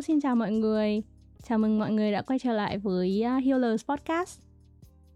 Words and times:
Hello, 0.00 0.06
xin 0.06 0.20
chào 0.20 0.36
mọi 0.36 0.52
người. 0.52 1.02
Chào 1.42 1.58
mừng 1.58 1.78
mọi 1.78 1.92
người 1.92 2.12
đã 2.12 2.22
quay 2.22 2.38
trở 2.38 2.52
lại 2.52 2.78
với 2.78 3.22
à, 3.22 3.36
Healers 3.36 3.84
Podcast. 3.86 4.40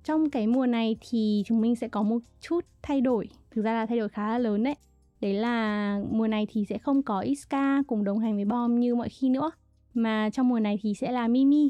Trong 0.04 0.30
cái 0.30 0.46
mùa 0.46 0.66
này 0.66 0.96
thì 1.00 1.42
chúng 1.46 1.60
mình 1.60 1.76
sẽ 1.76 1.88
có 1.88 2.02
một 2.02 2.18
chút 2.40 2.64
thay 2.82 3.00
đổi, 3.00 3.28
thực 3.50 3.62
ra 3.62 3.74
là 3.74 3.86
thay 3.86 3.98
đổi 3.98 4.08
khá 4.08 4.28
là 4.28 4.38
lớn 4.38 4.62
đấy. 4.62 4.74
Đấy 5.20 5.34
là 5.34 5.98
mùa 6.10 6.28
này 6.28 6.46
thì 6.50 6.64
sẽ 6.68 6.78
không 6.78 7.02
có 7.02 7.20
Iska 7.20 7.82
cùng 7.86 8.04
đồng 8.04 8.18
hành 8.18 8.36
với 8.36 8.44
Bom 8.44 8.80
như 8.80 8.94
mọi 8.94 9.08
khi 9.08 9.28
nữa, 9.28 9.50
mà 9.94 10.30
trong 10.30 10.48
mùa 10.48 10.60
này 10.60 10.78
thì 10.82 10.94
sẽ 10.94 11.12
là 11.12 11.28
Mimi. 11.28 11.68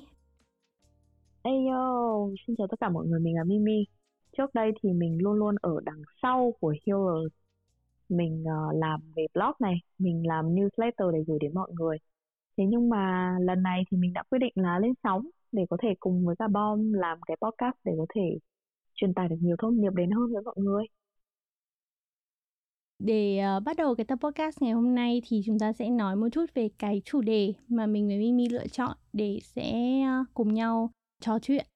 Hey 1.45 1.55
xin 2.46 2.57
chào 2.57 2.66
tất 2.71 2.80
cả 2.80 2.88
mọi 2.88 3.07
người, 3.07 3.21
mình 3.21 3.35
là 3.35 3.45
Mimi. 3.45 3.85
Trước 4.37 4.55
đây 4.55 4.73
thì 4.83 4.93
mình 4.93 5.19
luôn 5.23 5.35
luôn 5.35 5.55
ở 5.62 5.80
đằng 5.85 6.02
sau 6.23 6.55
của 6.60 6.74
Healers. 6.87 7.35
Mình 8.09 8.43
uh, 8.43 8.77
làm 8.77 9.01
về 9.16 9.27
blog 9.35 9.52
này, 9.60 9.74
mình 9.99 10.27
làm 10.27 10.55
newsletter 10.55 11.10
để 11.10 11.19
gửi 11.27 11.38
đến 11.41 11.55
mọi 11.55 11.71
người 11.73 11.99
thế 12.57 12.65
nhưng 12.69 12.89
mà 12.89 13.33
lần 13.41 13.63
này 13.63 13.85
thì 13.91 13.97
mình 13.97 14.13
đã 14.13 14.23
quyết 14.31 14.39
định 14.39 14.53
là 14.57 14.79
lên 14.79 14.93
sóng 15.03 15.29
để 15.53 15.67
có 15.71 15.77
thể 15.83 15.95
cùng 16.01 16.27
với 16.27 16.37
cả 16.39 16.49
bom 16.49 16.93
làm 16.93 17.19
cái 17.27 17.37
podcast 17.43 17.77
để 17.85 17.93
có 17.99 18.07
thể 18.15 18.39
truyền 18.95 19.15
tải 19.15 19.29
được 19.29 19.37
nhiều 19.41 19.57
thông 19.59 19.83
điệp 19.83 19.91
đến 19.95 20.11
hơn 20.11 20.33
với 20.33 20.43
mọi 20.43 20.55
người 20.59 20.85
để 22.99 23.41
uh, 23.57 23.63
bắt 23.63 23.77
đầu 23.77 23.95
cái 23.95 24.05
tập 24.05 24.19
podcast 24.23 24.63
ngày 24.63 24.73
hôm 24.73 24.95
nay 24.95 25.23
thì 25.29 25.43
chúng 25.47 25.59
ta 25.59 25.73
sẽ 25.73 25.91
nói 25.91 26.17
một 26.17 26.29
chút 26.33 26.47
về 26.55 26.69
cái 26.79 27.03
chủ 27.05 27.21
đề 27.21 27.53
mà 27.69 27.87
mình 27.87 28.07
với 28.07 28.19
Mimi 28.19 28.49
lựa 28.49 28.66
chọn 28.66 28.97
để 29.13 29.39
sẽ 29.43 29.73
uh, 30.21 30.27
cùng 30.35 30.55
nhau 30.55 30.91
trò 31.21 31.39
chuyện. 31.43 31.66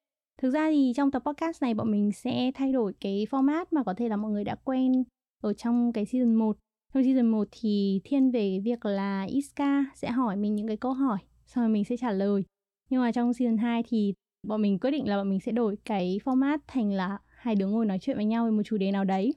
Thực 0.43 0.51
ra 0.51 0.71
thì 0.71 0.93
trong 0.97 1.11
tập 1.11 1.23
podcast 1.27 1.63
này 1.63 1.75
bọn 1.75 1.91
mình 1.91 2.13
sẽ 2.13 2.51
thay 2.55 2.73
đổi 2.73 2.93
cái 3.01 3.27
format 3.31 3.65
mà 3.71 3.83
có 3.83 3.95
thể 3.95 4.09
là 4.09 4.17
mọi 4.17 4.31
người 4.31 4.45
đã 4.45 4.57
quen 4.65 5.05
ở 5.43 5.53
trong 5.53 5.93
cái 5.93 6.07
season 6.07 6.35
1 6.35 6.57
trong 6.95 7.05
season 7.05 7.27
1 7.27 7.49
thì 7.53 8.01
thiên 8.05 8.31
về 8.31 8.61
việc 8.65 8.85
là 8.87 9.23
Iska 9.23 9.85
sẽ 9.95 10.11
hỏi 10.11 10.37
mình 10.37 10.55
những 10.55 10.67
cái 10.67 10.77
câu 10.77 10.93
hỏi, 10.93 11.19
xong 11.47 11.63
rồi 11.65 11.69
mình 11.69 11.85
sẽ 11.85 11.97
trả 11.97 12.11
lời. 12.13 12.45
Nhưng 12.91 13.01
mà 13.01 13.13
trong 13.13 13.35
season 13.35 13.57
2 13.59 13.83
thì 13.89 14.15
bọn 14.43 14.63
mình 14.63 14.79
quyết 14.79 14.91
định 14.91 15.09
là 15.09 15.17
bọn 15.17 15.31
mình 15.31 15.41
sẽ 15.41 15.53
đổi 15.53 15.77
cái 15.85 16.21
format 16.25 16.59
thành 16.67 16.93
là 16.93 17.19
hai 17.29 17.55
đứa 17.55 17.67
ngồi 17.67 17.87
nói 17.87 17.99
chuyện 18.03 18.17
với 18.17 18.25
nhau 18.25 18.45
về 18.45 18.51
một 18.51 18.63
chủ 18.65 18.77
đề 18.79 18.93
nào 18.93 19.05
đấy. 19.05 19.35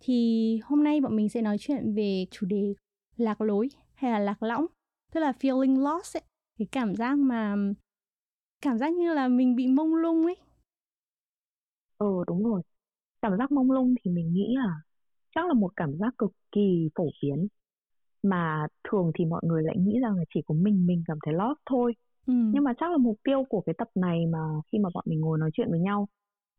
Thì 0.00 0.60
hôm 0.64 0.84
nay 0.84 1.00
bọn 1.00 1.16
mình 1.16 1.28
sẽ 1.28 1.42
nói 1.42 1.56
chuyện 1.60 1.94
về 1.94 2.26
chủ 2.30 2.46
đề 2.46 2.74
lạc 3.16 3.40
lối 3.40 3.68
hay 3.94 4.10
là 4.12 4.18
lạc 4.18 4.42
lõng, 4.42 4.66
tức 5.12 5.20
là 5.20 5.32
feeling 5.40 5.82
lost 5.84 6.16
ấy, 6.16 6.22
cái 6.58 6.68
cảm 6.72 6.94
giác 6.96 7.18
mà 7.18 7.56
cảm 8.62 8.78
giác 8.78 8.92
như 8.92 9.14
là 9.14 9.28
mình 9.28 9.56
bị 9.56 9.66
mông 9.66 9.94
lung 9.94 10.24
ấy. 10.26 10.36
Ừ 11.98 12.06
đúng 12.26 12.44
rồi. 12.44 12.62
Cảm 13.22 13.38
giác 13.38 13.52
mông 13.52 13.70
lung 13.72 13.94
thì 14.04 14.10
mình 14.10 14.34
nghĩ 14.34 14.54
là 14.56 14.74
chắc 15.34 15.46
là 15.48 15.54
một 15.54 15.72
cảm 15.76 15.98
giác 15.98 16.14
cực 16.18 16.32
kỳ 16.52 16.88
phổ 16.94 17.04
biến. 17.22 17.48
Mà 18.22 18.66
thường 18.90 19.12
thì 19.18 19.24
mọi 19.24 19.42
người 19.44 19.62
lại 19.62 19.76
nghĩ 19.78 19.98
rằng 20.02 20.16
là 20.16 20.24
chỉ 20.34 20.42
có 20.46 20.54
mình 20.54 20.86
mình 20.86 21.04
cảm 21.06 21.18
thấy 21.24 21.34
lost 21.34 21.58
thôi. 21.66 21.94
Ừ. 22.26 22.34
nhưng 22.52 22.64
mà 22.64 22.72
chắc 22.80 22.90
là 22.90 22.96
mục 22.96 23.16
tiêu 23.24 23.44
của 23.48 23.60
cái 23.60 23.74
tập 23.78 23.88
này 23.94 24.26
mà 24.26 24.38
khi 24.72 24.78
mà 24.78 24.88
bọn 24.94 25.04
mình 25.08 25.20
ngồi 25.20 25.38
nói 25.38 25.50
chuyện 25.54 25.70
với 25.70 25.80
nhau 25.80 26.08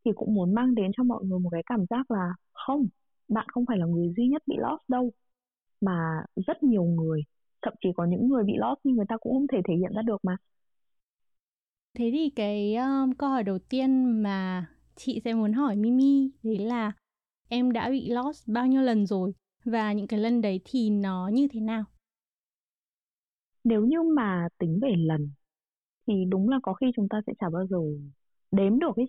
thì 0.04 0.12
cũng 0.16 0.34
muốn 0.34 0.54
mang 0.54 0.74
đến 0.74 0.90
cho 0.96 1.04
mọi 1.04 1.24
người 1.24 1.38
một 1.38 1.50
cái 1.52 1.62
cảm 1.66 1.84
giác 1.90 2.10
là 2.10 2.34
không 2.52 2.88
bạn 3.28 3.46
không 3.48 3.66
phải 3.68 3.78
là 3.78 3.86
người 3.86 4.14
duy 4.16 4.28
nhất 4.28 4.42
bị 4.46 4.56
lost 4.58 4.82
đâu. 4.88 5.10
Mà 5.80 6.24
rất 6.46 6.62
nhiều 6.62 6.84
người 6.84 7.22
thậm 7.62 7.74
chí 7.82 7.88
có 7.96 8.04
những 8.04 8.28
người 8.28 8.44
bị 8.44 8.54
lost 8.56 8.80
nhưng 8.84 8.96
người 8.96 9.06
ta 9.08 9.16
cũng 9.16 9.32
không 9.34 9.46
thể 9.52 9.58
thể 9.68 9.74
hiện 9.74 9.92
ra 9.96 10.02
được 10.02 10.24
mà. 10.24 10.36
Thế 11.94 12.10
thì 12.12 12.30
cái 12.36 12.76
um, 12.76 13.12
câu 13.12 13.28
hỏi 13.28 13.44
đầu 13.44 13.58
tiên 13.58 14.22
mà 14.22 14.66
chị 14.96 15.20
sẽ 15.24 15.34
muốn 15.34 15.52
hỏi 15.52 15.76
Mimi 15.76 16.30
đấy 16.42 16.58
là 16.58 16.92
em 17.50 17.72
đã 17.72 17.90
bị 17.90 18.10
lost 18.10 18.48
bao 18.48 18.66
nhiêu 18.66 18.82
lần 18.82 19.06
rồi 19.06 19.32
và 19.64 19.92
những 19.92 20.06
cái 20.06 20.20
lần 20.20 20.40
đấy 20.40 20.60
thì 20.64 20.90
nó 20.90 21.28
như 21.32 21.48
thế 21.52 21.60
nào? 21.60 21.84
Nếu 23.64 23.84
như 23.84 24.02
mà 24.02 24.48
tính 24.58 24.78
về 24.82 24.94
lần 24.96 25.30
thì 26.06 26.24
đúng 26.28 26.48
là 26.48 26.58
có 26.62 26.74
khi 26.74 26.86
chúng 26.96 27.08
ta 27.08 27.20
sẽ 27.26 27.32
chả 27.40 27.50
bao 27.50 27.66
giờ 27.66 27.78
đếm 28.50 28.78
được 28.78 28.96
ấy. 28.96 29.06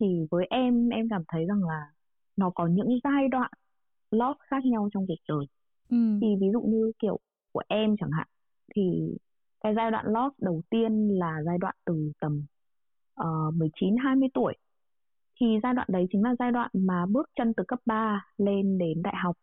Thì 0.00 0.06
với 0.30 0.46
em 0.50 0.88
em 0.88 1.08
cảm 1.08 1.22
thấy 1.28 1.44
rằng 1.46 1.64
là 1.64 1.92
nó 2.36 2.50
có 2.50 2.66
những 2.66 2.98
giai 3.04 3.28
đoạn 3.30 3.50
lost 4.10 4.38
khác 4.40 4.64
nhau 4.64 4.88
trong 4.94 5.06
cuộc 5.06 5.14
đời. 5.28 5.46
Ừ. 5.90 5.96
Thì 6.20 6.26
ví 6.40 6.46
dụ 6.52 6.60
như 6.60 6.92
kiểu 6.98 7.18
của 7.52 7.62
em 7.68 7.96
chẳng 8.00 8.10
hạn 8.10 8.28
thì 8.76 8.82
cái 9.60 9.74
giai 9.76 9.90
đoạn 9.90 10.06
lost 10.06 10.34
đầu 10.38 10.62
tiên 10.70 11.08
là 11.08 11.42
giai 11.46 11.58
đoạn 11.58 11.74
từ 11.84 12.12
tầm 12.20 12.44
uh, 13.20 13.54
19 13.54 13.96
20 14.04 14.28
tuổi 14.34 14.54
thì 15.40 15.46
giai 15.62 15.74
đoạn 15.74 15.88
đấy 15.90 16.06
chính 16.12 16.22
là 16.22 16.34
giai 16.38 16.52
đoạn 16.52 16.70
mà 16.74 17.06
bước 17.06 17.30
chân 17.36 17.52
từ 17.56 17.64
cấp 17.68 17.78
3 17.86 18.26
lên 18.38 18.78
đến 18.78 19.02
đại 19.02 19.14
học. 19.16 19.36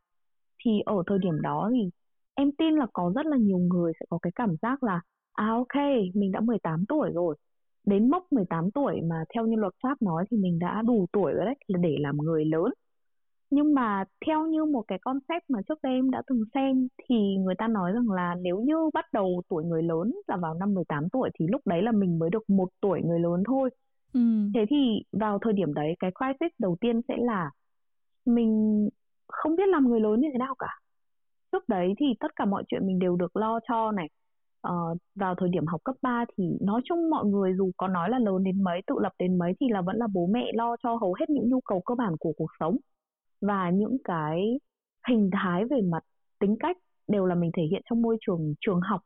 Thì 0.66 0.72
ở 0.86 1.04
thời 1.08 1.18
điểm 1.20 1.42
đó 1.42 1.70
thì 1.74 1.90
em 2.36 2.52
tin 2.52 2.76
là 2.76 2.88
có 2.94 3.12
rất 3.16 3.26
là 3.26 3.38
nhiều 3.38 3.58
người 3.58 3.92
sẽ 4.00 4.06
có 4.10 4.20
cái 4.22 4.32
cảm 4.36 4.56
giác 4.62 4.84
là 4.84 5.02
à 5.34 5.48
ok, 5.50 5.84
mình 6.14 6.32
đã 6.32 6.40
18 6.40 6.86
tuổi 6.86 7.12
rồi. 7.14 7.36
Đến 7.86 8.10
mốc 8.12 8.34
18 8.34 8.72
tuổi 8.72 9.02
mà 9.02 9.16
theo 9.34 9.46
như 9.48 9.56
luật 9.56 9.74
pháp 9.84 10.02
nói 10.02 10.26
thì 10.32 10.38
mình 10.38 10.60
đã 10.60 10.82
đủ 10.82 11.06
tuổi 11.14 11.34
rồi 11.34 11.46
đấy, 11.46 11.56
là 11.68 11.80
để 11.84 11.96
làm 12.00 12.18
người 12.18 12.46
lớn. 12.46 12.74
Nhưng 13.50 13.74
mà 13.74 14.04
theo 14.26 14.48
như 14.48 14.66
một 14.66 14.84
cái 14.88 15.00
concept 15.00 15.50
mà 15.50 15.60
trước 15.70 15.80
đây 15.84 15.94
em 15.94 16.12
đã 16.12 16.22
từng 16.28 16.44
xem 16.54 16.88
thì 17.10 17.16
người 17.38 17.56
ta 17.58 17.68
nói 17.68 17.92
rằng 17.92 18.12
là 18.12 18.36
nếu 18.42 18.60
như 18.62 18.76
bắt 18.94 19.06
đầu 19.14 19.42
tuổi 19.50 19.64
người 19.66 19.84
lớn 19.84 20.14
là 20.28 20.38
vào 20.38 20.54
năm 20.54 20.74
18 20.74 21.10
tuổi 21.10 21.30
thì 21.40 21.48
lúc 21.48 21.62
đấy 21.68 21.82
là 21.82 21.92
mình 21.92 22.20
mới 22.20 22.30
được 22.30 22.50
một 22.50 22.70
tuổi 22.82 23.02
người 23.06 23.20
lớn 23.20 23.44
thôi. 23.48 23.70
Ừ. 24.14 24.20
Thế 24.54 24.66
thì 24.70 25.04
vào 25.12 25.40
thời 25.42 25.54
điểm 25.54 25.74
đấy 25.74 25.96
cái 26.00 26.12
crisis 26.12 26.52
đầu 26.60 26.78
tiên 26.82 27.02
sẽ 27.08 27.16
là 27.18 27.52
mình 28.26 28.90
không 29.28 29.56
biết 29.56 29.68
làm 29.70 29.88
người 29.90 30.00
lớn 30.00 30.22
như 30.22 30.28
thế 30.34 30.38
nào 30.40 30.56
cả. 30.60 30.68
Trước 31.52 31.70
đấy 31.70 31.94
thì 32.00 32.06
tất 32.20 32.36
cả 32.36 32.46
mọi 32.46 32.64
chuyện 32.68 32.88
mình 32.88 33.00
đều 33.00 33.16
được 33.16 33.36
lo 33.38 33.60
cho 33.70 33.92
này. 33.92 34.10
Ờ, 34.62 34.74
vào 35.16 35.36
thời 35.36 35.50
điểm 35.50 35.66
học 35.68 35.82
cấp 35.84 35.96
3 36.02 36.26
thì 36.38 36.44
nói 36.62 36.82
chung 36.86 37.10
mọi 37.10 37.26
người 37.26 37.54
dù 37.58 37.72
có 37.78 37.88
nói 37.88 38.10
là 38.10 38.20
lớn 38.20 38.44
đến 38.44 38.64
mấy, 38.64 38.82
tự 38.88 38.96
lập 39.02 39.14
đến 39.20 39.38
mấy 39.38 39.54
thì 39.60 39.68
là 39.70 39.82
vẫn 39.82 39.98
là 39.98 40.08
bố 40.14 40.28
mẹ 40.28 40.52
lo 40.54 40.76
cho 40.84 40.96
hầu 40.96 41.14
hết 41.20 41.30
những 41.30 41.50
nhu 41.50 41.62
cầu 41.62 41.82
cơ 41.82 41.96
bản 41.96 42.16
của 42.20 42.34
cuộc 42.38 42.52
sống. 42.60 42.78
Và 43.42 43.70
những 43.70 43.98
cái 44.04 44.60
hình 45.10 45.30
thái 45.34 45.66
về 45.66 45.82
mặt 45.82 46.04
tính 46.40 46.56
cách 46.60 46.78
đều 47.08 47.26
là 47.26 47.36
mình 47.36 47.52
thể 47.58 47.64
hiện 47.72 47.82
trong 47.90 48.02
môi 48.02 48.18
trường 48.22 48.54
trường 48.62 48.82
học 48.82 49.02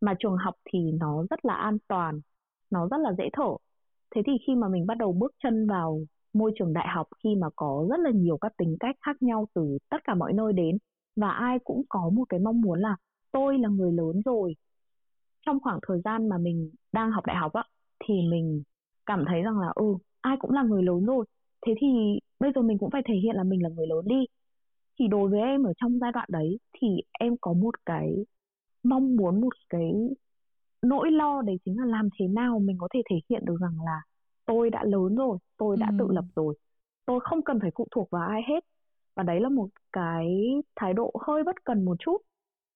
mà 0.00 0.14
trường 0.18 0.36
học 0.36 0.54
thì 0.72 0.78
nó 1.00 1.24
rất 1.30 1.44
là 1.44 1.54
an 1.54 1.78
toàn 1.88 2.20
nó 2.70 2.88
rất 2.88 2.96
là 3.00 3.12
dễ 3.18 3.24
thở 3.32 3.56
thế 4.14 4.22
thì 4.26 4.32
khi 4.46 4.54
mà 4.54 4.68
mình 4.68 4.86
bắt 4.86 4.98
đầu 4.98 5.12
bước 5.12 5.34
chân 5.42 5.66
vào 5.66 6.00
môi 6.32 6.52
trường 6.58 6.72
đại 6.72 6.88
học, 6.88 7.06
khi 7.24 7.34
mà 7.34 7.46
có 7.56 7.86
rất 7.90 8.00
là 8.00 8.10
nhiều 8.10 8.38
các 8.40 8.52
tính 8.56 8.76
cách 8.80 8.96
khác 9.06 9.22
nhau 9.22 9.46
từ 9.54 9.78
tất 9.90 10.04
cả 10.04 10.14
mọi 10.14 10.32
nơi 10.32 10.52
đến, 10.52 10.78
và 11.16 11.30
ai 11.30 11.58
cũng 11.64 11.82
có 11.88 12.10
một 12.10 12.24
cái 12.28 12.40
mong 12.40 12.60
muốn 12.60 12.80
là 12.80 12.96
tôi 13.32 13.58
là 13.58 13.68
người 13.68 13.92
lớn 13.92 14.22
rồi. 14.24 14.54
Trong 15.46 15.60
khoảng 15.60 15.78
thời 15.88 16.00
gian 16.04 16.28
mà 16.28 16.38
mình 16.38 16.70
đang 16.92 17.10
học 17.10 17.26
đại 17.26 17.36
học 17.36 17.52
á, 17.52 17.64
thì 18.04 18.14
mình 18.30 18.62
cảm 19.06 19.24
thấy 19.28 19.42
rằng 19.42 19.58
là 19.58 19.72
ừ 19.74 19.84
ai 20.20 20.36
cũng 20.40 20.50
là 20.50 20.62
người 20.62 20.82
lớn 20.82 21.06
rồi. 21.06 21.24
Thế 21.66 21.74
thì 21.80 21.86
bây 22.40 22.52
giờ 22.54 22.62
mình 22.62 22.78
cũng 22.78 22.90
phải 22.90 23.02
thể 23.08 23.14
hiện 23.14 23.36
là 23.36 23.44
mình 23.44 23.62
là 23.62 23.68
người 23.68 23.86
lớn 23.86 24.04
đi. 24.08 24.24
Thì 24.98 25.08
đối 25.08 25.30
với 25.30 25.40
em 25.40 25.64
ở 25.64 25.72
trong 25.76 25.98
giai 25.98 26.12
đoạn 26.12 26.28
đấy, 26.32 26.58
thì 26.80 26.88
em 27.12 27.36
có 27.40 27.52
một 27.52 27.74
cái 27.86 28.16
mong 28.82 29.16
muốn, 29.16 29.40
một 29.40 29.54
cái 29.68 29.92
nỗi 30.88 31.10
lo 31.10 31.42
đấy 31.42 31.58
chính 31.64 31.78
là 31.78 31.86
làm 31.86 32.08
thế 32.18 32.28
nào 32.28 32.58
mình 32.58 32.76
có 32.80 32.88
thể 32.94 33.02
thể 33.10 33.16
hiện 33.30 33.44
được 33.44 33.56
rằng 33.60 33.74
là 33.84 34.00
tôi 34.46 34.70
đã 34.70 34.84
lớn 34.84 35.16
rồi 35.16 35.38
tôi 35.56 35.76
đã 35.76 35.86
ừ. 35.90 35.96
tự 35.98 36.06
lập 36.10 36.24
rồi. 36.36 36.54
Tôi 37.06 37.20
không 37.20 37.42
cần 37.42 37.60
phải 37.60 37.70
phụ 37.74 37.86
thuộc 37.90 38.10
vào 38.10 38.28
ai 38.28 38.42
hết. 38.48 38.64
Và 39.14 39.22
đấy 39.22 39.40
là 39.40 39.48
một 39.48 39.68
cái 39.92 40.26
thái 40.76 40.94
độ 40.94 41.12
hơi 41.26 41.44
bất 41.44 41.64
cần 41.64 41.84
một 41.84 41.96
chút. 42.00 42.18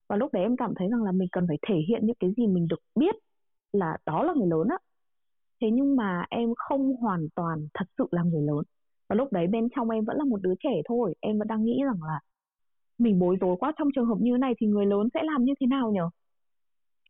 Và 0.09 0.17
lúc 0.17 0.33
đấy 0.33 0.43
em 0.43 0.57
cảm 0.57 0.75
thấy 0.77 0.89
rằng 0.89 1.03
là 1.03 1.13
mình 1.13 1.29
cần 1.33 1.47
phải 1.49 1.59
thể 1.69 1.75
hiện 1.89 2.07
những 2.07 2.17
cái 2.21 2.31
gì 2.37 2.47
mình 2.47 2.69
được 2.69 2.81
biết 2.95 3.15
là 3.73 3.97
đó 4.07 4.23
là 4.23 4.33
người 4.37 4.49
lớn 4.49 4.69
á. 4.69 4.79
Thế 5.61 5.71
nhưng 5.73 5.97
mà 5.97 6.25
em 6.31 6.55
không 6.57 6.97
hoàn 6.97 7.29
toàn 7.35 7.69
thật 7.75 7.85
sự 7.99 8.07
là 8.11 8.23
người 8.23 8.43
lớn. 8.43 8.63
Và 9.09 9.17
lúc 9.17 9.33
đấy 9.33 9.47
bên 9.47 9.69
trong 9.77 9.91
em 9.91 10.05
vẫn 10.05 10.17
là 10.17 10.25
một 10.25 10.43
đứa 10.43 10.55
trẻ 10.61 10.83
thôi. 10.89 11.15
Em 11.21 11.39
vẫn 11.39 11.49
đang 11.49 11.65
nghĩ 11.65 11.83
rằng 11.85 12.03
là 12.03 12.21
mình 12.99 13.19
bối 13.19 13.37
rối 13.41 13.57
quá. 13.61 13.73
Trong 13.79 13.89
trường 13.95 14.07
hợp 14.07 14.17
như 14.21 14.33
thế 14.35 14.39
này 14.39 14.55
thì 14.59 14.67
người 14.67 14.87
lớn 14.87 15.09
sẽ 15.15 15.21
làm 15.23 15.45
như 15.45 15.55
thế 15.61 15.67
nào 15.67 15.91
nhở? 15.93 16.11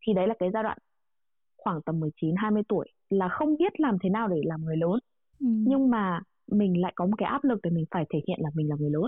Thì 0.06 0.14
đấy 0.14 0.26
là 0.28 0.34
cái 0.38 0.50
giai 0.54 0.62
đoạn 0.62 0.78
khoảng 1.64 1.82
tầm 1.82 2.00
19 2.00 2.34
20 2.36 2.62
tuổi 2.68 2.88
là 3.08 3.28
không 3.28 3.56
biết 3.56 3.80
làm 3.80 3.96
thế 4.02 4.10
nào 4.10 4.28
để 4.28 4.40
làm 4.44 4.64
người 4.64 4.76
lớn. 4.76 4.98
Ừ. 5.40 5.46
Nhưng 5.46 5.90
mà 5.90 6.20
mình 6.46 6.80
lại 6.80 6.92
có 6.96 7.06
một 7.06 7.16
cái 7.18 7.28
áp 7.28 7.44
lực 7.44 7.58
để 7.62 7.70
mình 7.70 7.84
phải 7.90 8.04
thể 8.10 8.20
hiện 8.28 8.38
là 8.40 8.50
mình 8.54 8.68
là 8.68 8.76
người 8.78 8.90
lớn. 8.90 9.06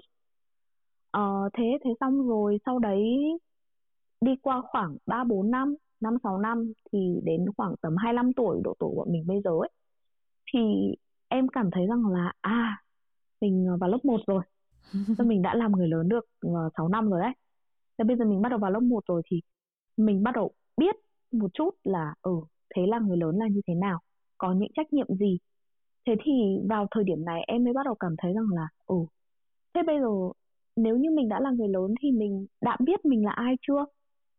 Ờ, 1.11 1.49
thế 1.53 1.65
thế 1.85 1.91
xong 2.01 2.29
rồi 2.29 2.59
sau 2.67 2.79
đấy 2.79 3.03
đi 4.21 4.37
qua 4.43 4.63
khoảng 4.71 4.97
3 5.07 5.25
4 5.25 5.51
năm, 5.51 5.75
5 6.01 6.17
6 6.23 6.39
năm 6.39 6.73
thì 6.93 7.21
đến 7.25 7.45
khoảng 7.57 7.75
tầm 7.83 7.97
25 7.97 8.33
tuổi 8.33 8.61
độ 8.65 8.75
tuổi 8.79 8.93
của 8.97 9.07
mình 9.11 9.27
bây 9.27 9.41
giờ 9.45 9.51
ấy 9.51 9.71
thì 10.53 10.61
em 11.29 11.49
cảm 11.49 11.71
thấy 11.71 11.87
rằng 11.87 12.07
là 12.07 12.33
à 12.41 12.83
mình 13.41 13.67
vào 13.81 13.91
lớp 13.91 14.05
1 14.05 14.21
rồi. 14.27 14.43
Nên 15.19 15.29
mình 15.29 15.43
đã 15.43 15.55
làm 15.55 15.73
người 15.73 15.89
lớn 15.89 16.09
được 16.09 16.27
6 16.77 16.89
năm 16.89 17.11
rồi 17.11 17.21
đấy. 17.21 17.33
Thế 17.99 18.05
bây 18.05 18.17
giờ 18.17 18.25
mình 18.25 18.43
bắt 18.43 18.49
đầu 18.49 18.59
vào 18.59 18.71
lớp 18.71 18.81
1 18.81 19.05
rồi 19.07 19.23
thì 19.27 19.41
mình 19.97 20.23
bắt 20.23 20.35
đầu 20.35 20.53
biết 20.77 20.97
một 21.35 21.51
chút 21.55 21.71
là 21.85 22.15
ừ 22.23 22.33
thế 22.75 22.83
là 22.87 22.99
người 22.99 23.17
lớn 23.17 23.37
là 23.39 23.49
như 23.49 23.61
thế 23.67 23.75
nào? 23.75 23.99
Có 24.39 24.53
những 24.53 24.73
trách 24.75 24.93
nhiệm 24.93 25.07
gì? 25.17 25.39
Thế 26.07 26.15
thì 26.25 26.33
vào 26.69 26.87
thời 26.91 27.05
điểm 27.05 27.25
này 27.25 27.43
em 27.47 27.65
mới 27.65 27.73
bắt 27.73 27.83
đầu 27.85 27.95
cảm 27.95 28.15
thấy 28.19 28.33
rằng 28.35 28.49
là 28.55 28.69
ừ 28.87 28.97
thế 29.75 29.83
bây 29.87 30.01
giờ 30.01 30.09
nếu 30.77 30.97
như 30.97 31.11
mình 31.11 31.29
đã 31.29 31.41
là 31.41 31.51
người 31.51 31.69
lớn 31.69 31.95
thì 32.03 32.11
mình 32.13 32.47
đã 32.61 32.77
biết 32.81 33.05
mình 33.05 33.25
là 33.25 33.33
ai 33.33 33.55
chưa? 33.63 33.85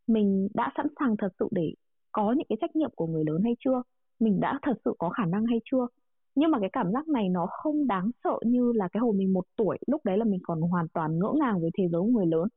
Mình 0.07 0.47
đã 0.53 0.71
sẵn 0.77 0.87
sàng 0.99 1.17
thật 1.17 1.29
sự 1.39 1.47
để 1.51 1.73
có 2.11 2.31
những 2.37 2.47
cái 2.49 2.57
trách 2.61 2.75
nhiệm 2.75 2.89
của 2.95 3.07
người 3.07 3.23
lớn 3.25 3.41
hay 3.43 3.53
chưa? 3.65 3.81
Mình 4.19 4.39
đã 4.39 4.59
thật 4.61 4.73
sự 4.85 4.93
có 4.99 5.09
khả 5.09 5.25
năng 5.25 5.45
hay 5.45 5.59
chưa? 5.71 5.87
Nhưng 6.35 6.51
mà 6.51 6.59
cái 6.59 6.69
cảm 6.73 6.91
giác 6.93 7.07
này 7.07 7.29
nó 7.29 7.47
không 7.51 7.87
đáng 7.87 8.11
sợ 8.23 8.39
như 8.45 8.71
là 8.75 8.87
cái 8.91 9.01
hồi 9.01 9.13
mình 9.15 9.33
một 9.33 9.45
tuổi, 9.55 9.77
lúc 9.87 10.01
đấy 10.05 10.17
là 10.17 10.25
mình 10.25 10.39
còn 10.43 10.61
hoàn 10.61 10.87
toàn 10.93 11.19
ngỡ 11.19 11.33
ngàng 11.39 11.61
với 11.61 11.69
thế 11.77 11.83
giới 11.91 12.01
của 12.01 12.07
người 12.07 12.25
lớn. 12.27 12.47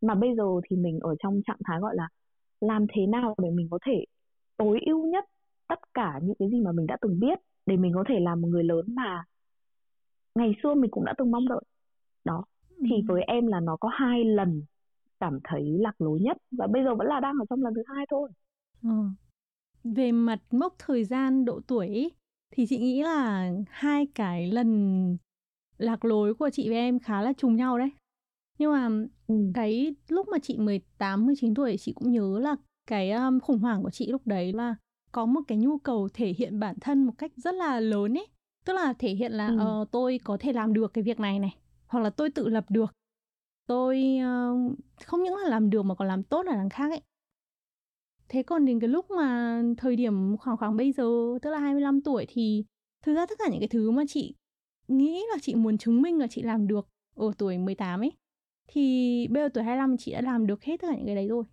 Mà 0.00 0.14
bây 0.14 0.36
giờ 0.36 0.44
thì 0.70 0.76
mình 0.76 0.98
ở 1.00 1.14
trong 1.18 1.40
trạng 1.46 1.58
thái 1.64 1.80
gọi 1.80 1.96
là 1.96 2.08
làm 2.66 2.86
thế 2.92 3.06
nào 3.06 3.34
để 3.42 3.50
mình 3.50 3.68
có 3.70 3.78
thể 3.86 4.04
tối 4.56 4.80
ưu 4.86 5.06
nhất 5.06 5.24
tất 5.68 5.78
cả 5.94 6.20
những 6.22 6.36
cái 6.38 6.48
gì 6.50 6.60
mà 6.60 6.72
mình 6.72 6.86
đã 6.86 6.96
từng 7.00 7.20
biết 7.20 7.38
để 7.66 7.76
mình 7.76 7.92
có 7.94 8.04
thể 8.08 8.20
làm 8.20 8.40
một 8.40 8.48
người 8.48 8.64
lớn 8.64 8.84
mà 8.94 9.24
ngày 10.34 10.52
xưa 10.62 10.74
mình 10.74 10.90
cũng 10.90 11.04
đã 11.04 11.14
từng 11.18 11.30
mong 11.30 11.48
đợi 11.48 11.62
đó 12.24 12.44
ừ. 12.70 12.84
thì 12.90 12.96
với 13.08 13.22
em 13.22 13.46
là 13.46 13.60
nó 13.60 13.76
có 13.76 13.88
hai 13.88 14.24
lần 14.24 14.62
cảm 15.20 15.38
thấy 15.44 15.62
lạc 15.64 16.00
lối 16.00 16.20
nhất 16.20 16.36
và 16.50 16.66
bây 16.66 16.84
giờ 16.84 16.94
vẫn 16.94 17.06
là 17.06 17.20
đang 17.20 17.34
ở 17.40 17.44
trong 17.50 17.62
lần 17.62 17.74
thứ 17.74 17.82
hai 17.86 18.06
thôi 18.10 18.30
ừ. 18.82 18.90
về 19.84 20.12
mặt 20.12 20.40
mốc 20.50 20.74
thời 20.78 21.04
gian 21.04 21.44
độ 21.44 21.60
tuổi 21.66 22.10
thì 22.50 22.66
chị 22.66 22.78
nghĩ 22.78 23.02
là 23.02 23.52
hai 23.68 24.06
cái 24.14 24.46
lần 24.46 25.16
lạc 25.78 26.04
lối 26.04 26.34
của 26.34 26.50
chị 26.50 26.68
với 26.68 26.78
em 26.78 26.98
khá 26.98 27.22
là 27.22 27.32
trùng 27.32 27.56
nhau 27.56 27.78
đấy 27.78 27.90
nhưng 28.58 28.72
mà 28.72 28.88
ừ. 29.26 29.34
cái 29.54 29.94
lúc 30.08 30.28
mà 30.28 30.38
chị 30.38 30.58
18 30.58 31.26
19 31.26 31.54
tuổi 31.54 31.76
chị 31.78 31.92
cũng 31.92 32.12
nhớ 32.12 32.38
là 32.38 32.56
cái 32.86 33.10
um, 33.10 33.40
khủng 33.40 33.58
hoảng 33.58 33.82
của 33.82 33.90
chị 33.90 34.06
lúc 34.06 34.26
đấy 34.26 34.52
là 34.52 34.74
có 35.12 35.26
một 35.26 35.40
cái 35.48 35.58
nhu 35.58 35.78
cầu 35.78 36.08
thể 36.14 36.34
hiện 36.38 36.60
bản 36.60 36.76
thân 36.80 37.04
một 37.04 37.12
cách 37.18 37.32
rất 37.36 37.54
là 37.54 37.80
lớn 37.80 38.18
ấy 38.18 38.26
tức 38.64 38.72
là 38.72 38.92
thể 38.92 39.10
hiện 39.10 39.32
là 39.32 39.48
ừ. 39.48 39.80
uh, 39.82 39.90
tôi 39.90 40.20
có 40.24 40.36
thể 40.40 40.52
làm 40.52 40.72
được 40.72 40.92
cái 40.94 41.04
việc 41.04 41.20
này 41.20 41.38
này 41.38 41.56
hoặc 41.86 42.00
là 42.00 42.10
tôi 42.10 42.30
tự 42.30 42.48
lập 42.48 42.64
được 42.68 42.92
tôi 43.66 44.18
uh, 44.18 44.78
không 45.04 45.22
những 45.22 45.36
là 45.36 45.48
làm 45.48 45.70
được 45.70 45.82
mà 45.82 45.94
còn 45.94 46.08
làm 46.08 46.22
tốt 46.22 46.42
là 46.46 46.54
đằng 46.54 46.70
khác 46.70 46.90
ấy 46.90 47.00
thế 48.28 48.42
còn 48.42 48.64
đến 48.64 48.80
cái 48.80 48.88
lúc 48.88 49.10
mà 49.10 49.62
thời 49.76 49.96
điểm 49.96 50.36
khoảng 50.36 50.56
khoảng 50.56 50.76
bây 50.76 50.92
giờ 50.92 51.38
tức 51.42 51.50
là 51.50 51.58
25 51.58 52.00
tuổi 52.00 52.26
thì 52.28 52.64
thực 53.02 53.14
ra 53.14 53.26
tất 53.26 53.38
cả 53.38 53.44
những 53.50 53.60
cái 53.60 53.68
thứ 53.68 53.90
mà 53.90 54.02
chị 54.08 54.34
nghĩ 54.88 55.22
là 55.30 55.38
chị 55.42 55.54
muốn 55.54 55.78
chứng 55.78 56.02
minh 56.02 56.18
là 56.18 56.26
chị 56.26 56.42
làm 56.42 56.66
được 56.66 56.88
ở 57.14 57.32
tuổi 57.38 57.58
18 57.58 58.00
ấy 58.00 58.12
thì 58.68 59.26
bây 59.30 59.42
giờ 59.42 59.48
tuổi 59.54 59.64
25 59.64 59.96
chị 59.96 60.12
đã 60.12 60.20
làm 60.20 60.46
được 60.46 60.62
hết 60.62 60.80
tất 60.80 60.88
cả 60.90 60.96
những 60.96 61.06
cái 61.06 61.14
đấy 61.14 61.28
rồi 61.28 61.44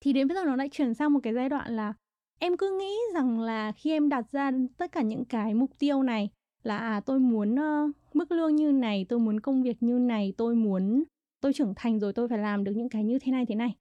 thì 0.00 0.12
đến 0.12 0.28
bây 0.28 0.34
giờ 0.34 0.44
nó 0.44 0.56
lại 0.56 0.68
chuyển 0.72 0.94
sang 0.94 1.12
một 1.12 1.20
cái 1.22 1.34
giai 1.34 1.48
đoạn 1.48 1.76
là 1.76 1.94
em 2.38 2.56
cứ 2.56 2.78
nghĩ 2.80 2.94
rằng 3.14 3.40
là 3.40 3.72
khi 3.72 3.90
em 3.90 4.08
đặt 4.08 4.30
ra 4.30 4.52
tất 4.76 4.92
cả 4.92 5.02
những 5.02 5.24
cái 5.24 5.54
mục 5.54 5.70
tiêu 5.78 6.02
này 6.02 6.30
là 6.62 6.78
à 6.78 7.00
tôi 7.00 7.18
muốn 7.18 7.54
uh, 7.54 7.96
mức 8.14 8.32
lương 8.32 8.56
như 8.56 8.72
này 8.72 9.06
tôi 9.08 9.18
muốn 9.18 9.40
công 9.40 9.62
việc 9.62 9.82
như 9.82 9.98
này 9.98 10.34
tôi 10.36 10.54
muốn 10.54 11.04
tôi 11.40 11.52
trưởng 11.52 11.72
thành 11.76 12.00
rồi 12.00 12.12
tôi 12.12 12.28
phải 12.28 12.38
làm 12.38 12.64
được 12.64 12.72
những 12.76 12.88
cái 12.88 13.04
như 13.04 13.18
thế 13.18 13.32
này 13.32 13.46
thế 13.46 13.54
này 13.54 13.74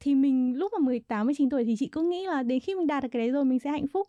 thì 0.00 0.14
mình 0.14 0.56
lúc 0.56 0.72
mà 0.72 0.78
18 0.84 1.26
19 1.26 1.50
tuổi 1.50 1.64
thì 1.64 1.74
chị 1.78 1.88
cứ 1.92 2.02
nghĩ 2.02 2.26
là 2.26 2.42
đến 2.42 2.60
khi 2.60 2.74
mình 2.74 2.86
đạt 2.86 3.02
được 3.02 3.08
cái 3.12 3.20
đấy 3.20 3.30
rồi 3.30 3.44
mình 3.44 3.58
sẽ 3.58 3.70
hạnh 3.70 3.86
phúc 3.92 4.08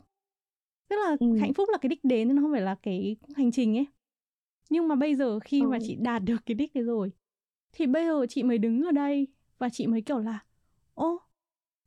tức 0.90 0.96
là 0.96 1.16
ừ. 1.20 1.38
hạnh 1.38 1.54
phúc 1.54 1.70
là 1.72 1.78
cái 1.78 1.90
đích 1.90 2.04
đến 2.04 2.36
nó 2.36 2.42
không 2.42 2.52
phải 2.52 2.62
là 2.62 2.75
cái 2.84 3.16
hành 3.36 3.52
trình 3.52 3.78
ấy 3.78 3.86
nhưng 4.70 4.88
mà 4.88 4.96
bây 4.96 5.16
giờ 5.16 5.40
khi 5.40 5.62
ừ. 5.62 5.68
mà 5.68 5.78
chị 5.81 5.96
đạt 5.96 6.24
được 6.24 6.38
cái 6.46 6.56
đích 6.56 6.75
đấy 6.75 6.84
rồi 6.84 7.12
thì 7.74 7.88
bây 7.88 8.06
giờ 8.06 8.25
chị 8.30 8.44
mới 8.44 8.58
đứng 8.58 8.84
ở 8.84 8.92
đây 8.92 9.28
và 9.60 9.69
chị 9.69 9.88
mới 9.88 10.02
kiểu 10.02 10.19
là 10.19 10.40
ô 10.94 11.22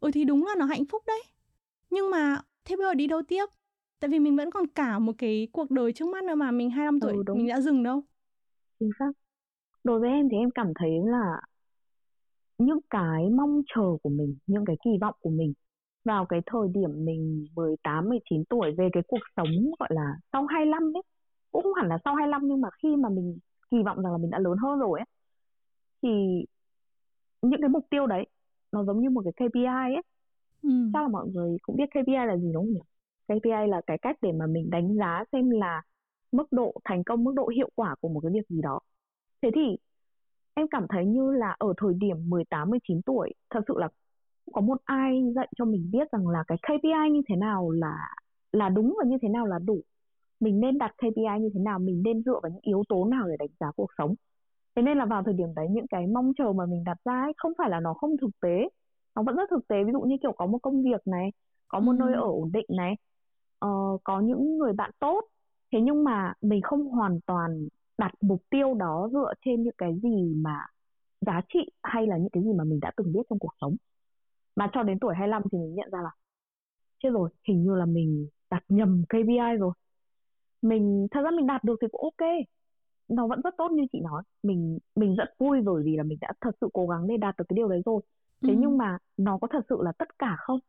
ừ 0.01 0.11
thì 0.15 0.25
đúng 0.25 0.47
là 0.47 0.55
nó 0.59 0.65
hạnh 0.67 0.85
phúc 0.87 1.03
đấy. 1.07 1.23
Nhưng 1.91 2.11
mà 2.11 2.43
thế 2.65 2.77
bây 2.77 2.87
giờ 2.87 2.95
đi 2.95 3.07
đâu 3.07 3.23
tiếp? 3.29 3.47
Tại 4.01 4.11
vì 4.11 4.19
mình 4.21 4.37
vẫn 4.37 4.51
còn 4.51 4.67
cả 4.69 4.99
một 4.99 5.13
cái 5.19 5.49
cuộc 5.53 5.71
đời 5.71 5.93
trước 5.93 6.09
mắt 6.09 6.25
nữa 6.25 6.35
mà 6.35 6.51
mình 6.51 6.71
25 6.71 7.01
ừ, 7.01 7.07
tuổi 7.09 7.15
ừ, 7.17 7.23
đúng. 7.27 7.39
mình 7.39 7.49
đã 7.49 7.61
dừng 7.61 7.83
đâu. 7.83 8.03
Chính 8.81 8.91
xác. 8.99 9.11
Đối 9.85 10.01
với 10.01 10.11
em 10.11 10.29
thì 10.31 10.37
em 10.37 10.51
cảm 10.55 10.73
thấy 10.77 10.91
là 11.07 11.41
những 12.59 12.79
cái 12.91 13.29
mong 13.31 13.63
chờ 13.75 13.83
của 14.03 14.09
mình 14.11 14.37
những 14.47 14.65
cái 14.67 14.77
kỳ 14.85 14.91
vọng 15.01 15.15
của 15.21 15.31
mình 15.31 15.53
vào 16.05 16.27
cái 16.27 16.41
thời 16.47 16.69
điểm 16.75 17.05
mình 17.05 17.47
18, 17.57 18.09
19 18.09 18.45
tuổi 18.51 18.73
về 18.79 18.89
cái 18.93 19.03
cuộc 19.09 19.19
sống 19.37 19.49
gọi 19.79 19.89
là 19.93 20.15
sau 20.33 20.47
25 20.47 20.83
ấy 20.97 21.03
cũng 21.53 21.63
không 21.63 21.75
hẳn 21.75 21.89
là 21.89 21.99
sau 22.05 22.15
25 22.15 22.43
nhưng 22.49 22.61
mà 22.61 22.69
khi 22.83 22.97
mà 22.97 23.09
mình 23.09 23.39
kỳ 23.71 23.79
vọng 23.85 24.03
rằng 24.03 24.13
là 24.13 24.19
mình 24.19 24.31
đã 24.31 24.39
lớn 24.39 24.57
hơn 24.63 24.79
rồi 24.79 25.01
ấy 25.01 25.07
thì 26.03 26.09
những 27.43 27.61
cái 27.61 27.69
mục 27.69 27.87
tiêu 27.91 28.07
đấy 28.07 28.27
nó 28.73 28.85
giống 28.85 29.01
như 29.01 29.11
một 29.11 29.23
cái 29.25 29.33
KPI 29.37 29.65
ấy. 29.95 30.03
Ừ. 30.63 30.71
chắc 30.93 31.03
là 31.03 31.09
mọi 31.09 31.29
người 31.29 31.59
cũng 31.63 31.77
biết 31.77 31.85
KPI 31.91 32.27
là 32.27 32.37
gì 32.37 32.53
đúng 32.55 32.65
không 32.65 32.73
nhỉ? 32.75 32.81
KPI 33.29 33.69
là 33.69 33.81
cái 33.87 33.99
cách 34.03 34.17
để 34.23 34.33
mà 34.33 34.47
mình 34.47 34.71
đánh 34.71 34.97
giá 34.97 35.25
xem 35.33 35.51
là 35.51 35.83
mức 36.33 36.53
độ 36.53 36.75
thành 36.85 37.05
công 37.05 37.25
mức 37.25 37.33
độ 37.37 37.49
hiệu 37.49 37.71
quả 37.75 37.95
của 38.01 38.09
một 38.09 38.21
cái 38.21 38.33
việc 38.35 38.49
gì 38.49 38.63
đó. 38.63 38.81
Thế 39.43 39.51
thì 39.55 39.77
em 40.55 40.69
cảm 40.71 40.87
thấy 40.89 41.07
như 41.07 41.33
là 41.33 41.57
ở 41.59 41.75
thời 41.77 41.95
điểm 41.95 42.17
18 42.31 42.71
19 42.71 43.03
tuổi 43.03 43.33
thật 43.51 43.61
sự 43.69 43.75
là 43.79 43.89
không 44.47 44.55
có 44.55 44.61
một 44.61 44.79
ai 44.85 45.23
dạy 45.37 45.49
cho 45.59 45.65
mình 45.65 45.91
biết 45.93 46.13
rằng 46.13 46.29
là 46.29 46.45
cái 46.47 46.59
KPI 46.63 47.11
như 47.13 47.23
thế 47.29 47.37
nào 47.37 47.71
là 47.71 47.95
là 48.53 48.69
đúng 48.69 48.97
và 48.99 49.05
như 49.11 49.17
thế 49.23 49.29
nào 49.29 49.47
là 49.47 49.59
đủ. 49.59 49.81
Mình 50.41 50.61
nên 50.61 50.79
đặt 50.79 50.95
KPI 50.99 51.41
như 51.41 51.51
thế 51.55 51.61
nào 51.61 51.79
mình 51.79 52.03
nên 52.05 52.23
dựa 52.23 52.41
vào 52.43 52.51
những 52.53 52.63
yếu 52.63 52.85
tố 52.89 53.05
nào 53.07 53.29
để 53.29 53.37
đánh 53.39 53.51
giá 53.61 53.73
cuộc 53.77 53.89
sống 53.99 54.15
thế 54.77 54.83
nên 54.83 54.99
là 54.99 55.05
vào 55.05 55.23
thời 55.23 55.35
điểm 55.35 55.55
đấy 55.55 55.67
những 55.71 55.87
cái 55.87 56.07
mong 56.07 56.33
chờ 56.39 56.53
mà 56.53 56.67
mình 56.67 56.85
đặt 56.85 56.99
ra 57.05 57.23
ấy, 57.23 57.33
không 57.37 57.53
phải 57.59 57.71
là 57.71 57.81
nó 57.81 57.95
không 57.95 58.17
thực 58.21 58.31
tế. 58.41 58.69
Nó 59.15 59.23
vẫn 59.23 59.37
rất 59.37 59.51
thực 59.51 59.69
tế. 59.69 59.85
Ví 59.85 59.93
dụ 59.93 60.01
như 60.01 60.17
kiểu 60.23 60.33
có 60.33 60.47
một 60.47 60.59
công 60.63 60.83
việc 60.83 61.07
này 61.07 61.33
có 61.69 61.81
một 61.81 61.93
ừ. 61.93 61.97
nơi 62.01 62.15
ở 62.15 62.21
ổn 62.21 62.53
định 62.53 62.67
này 62.69 62.95
uh, 63.67 64.01
có 64.05 64.21
những 64.21 64.59
người 64.59 64.73
bạn 64.73 64.91
tốt. 64.99 65.25
Thế 65.73 65.81
nhưng 65.81 66.05
mà 66.05 66.35
mình 66.41 66.63
không 66.63 66.89
hoàn 66.89 67.21
toàn 67.27 67.69
đặt 67.99 68.13
mục 68.21 68.43
tiêu 68.51 68.75
đó 68.75 69.09
dựa 69.13 69.33
trên 69.45 69.63
những 69.63 69.75
cái 69.79 69.99
gì 70.03 70.35
mà 70.37 70.67
giá 71.21 71.41
trị 71.49 71.71
hay 71.83 72.07
là 72.07 72.17
những 72.17 72.31
cái 72.31 72.43
gì 72.43 72.53
mà 72.53 72.65
mình 72.65 72.81
đã 72.81 72.93
từng 72.97 73.13
biết 73.13 73.23
trong 73.31 73.39
cuộc 73.39 73.53
sống. 73.61 73.77
Mà 74.57 74.71
cho 74.73 74.83
đến 74.83 74.99
tuổi 74.99 75.15
25 75.15 75.43
thì 75.53 75.59
mình 75.59 75.75
nhận 75.75 75.91
ra 75.91 75.99
là 76.03 76.11
chết 77.03 77.11
rồi 77.13 77.31
hình 77.49 77.65
như 77.65 77.75
là 77.75 77.87
mình 77.87 78.29
đặt 78.51 78.65
nhầm 78.69 79.05
KPI 79.09 79.57
rồi. 79.59 79.73
Mình 80.63 81.09
thật 81.11 81.23
ra 81.23 81.31
mình 81.31 81.47
đạt 81.47 81.65
được 81.65 81.79
thì 81.83 81.89
cũng 81.93 82.01
ok 82.03 82.29
nó 83.11 83.27
vẫn 83.27 83.41
rất 83.45 83.55
tốt 83.59 83.73
như 83.73 83.85
chị 83.93 84.01
nói. 84.01 84.23
Mình 84.43 84.79
mình 84.97 85.17
rất 85.17 85.27
vui 85.39 85.61
bởi 85.65 85.83
vì 85.85 85.97
là 85.97 86.03
mình 86.03 86.19
đã 86.21 86.33
thật 86.41 86.53
sự 86.61 86.69
cố 86.75 86.87
gắng 86.89 87.07
để 87.07 87.17
đạt 87.17 87.37
được 87.39 87.45
cái 87.49 87.55
điều 87.57 87.69
đấy 87.69 87.83
rồi. 87.87 88.03
Thế 88.47 88.55
ừ. 88.55 88.59
nhưng 88.59 88.79
mà 88.79 88.99
nó 89.17 89.39
có 89.43 89.49
thật 89.53 89.67
sự 89.69 89.77
là 89.83 89.93
tất 89.99 90.19
cả 90.19 90.37
không? 90.41 90.61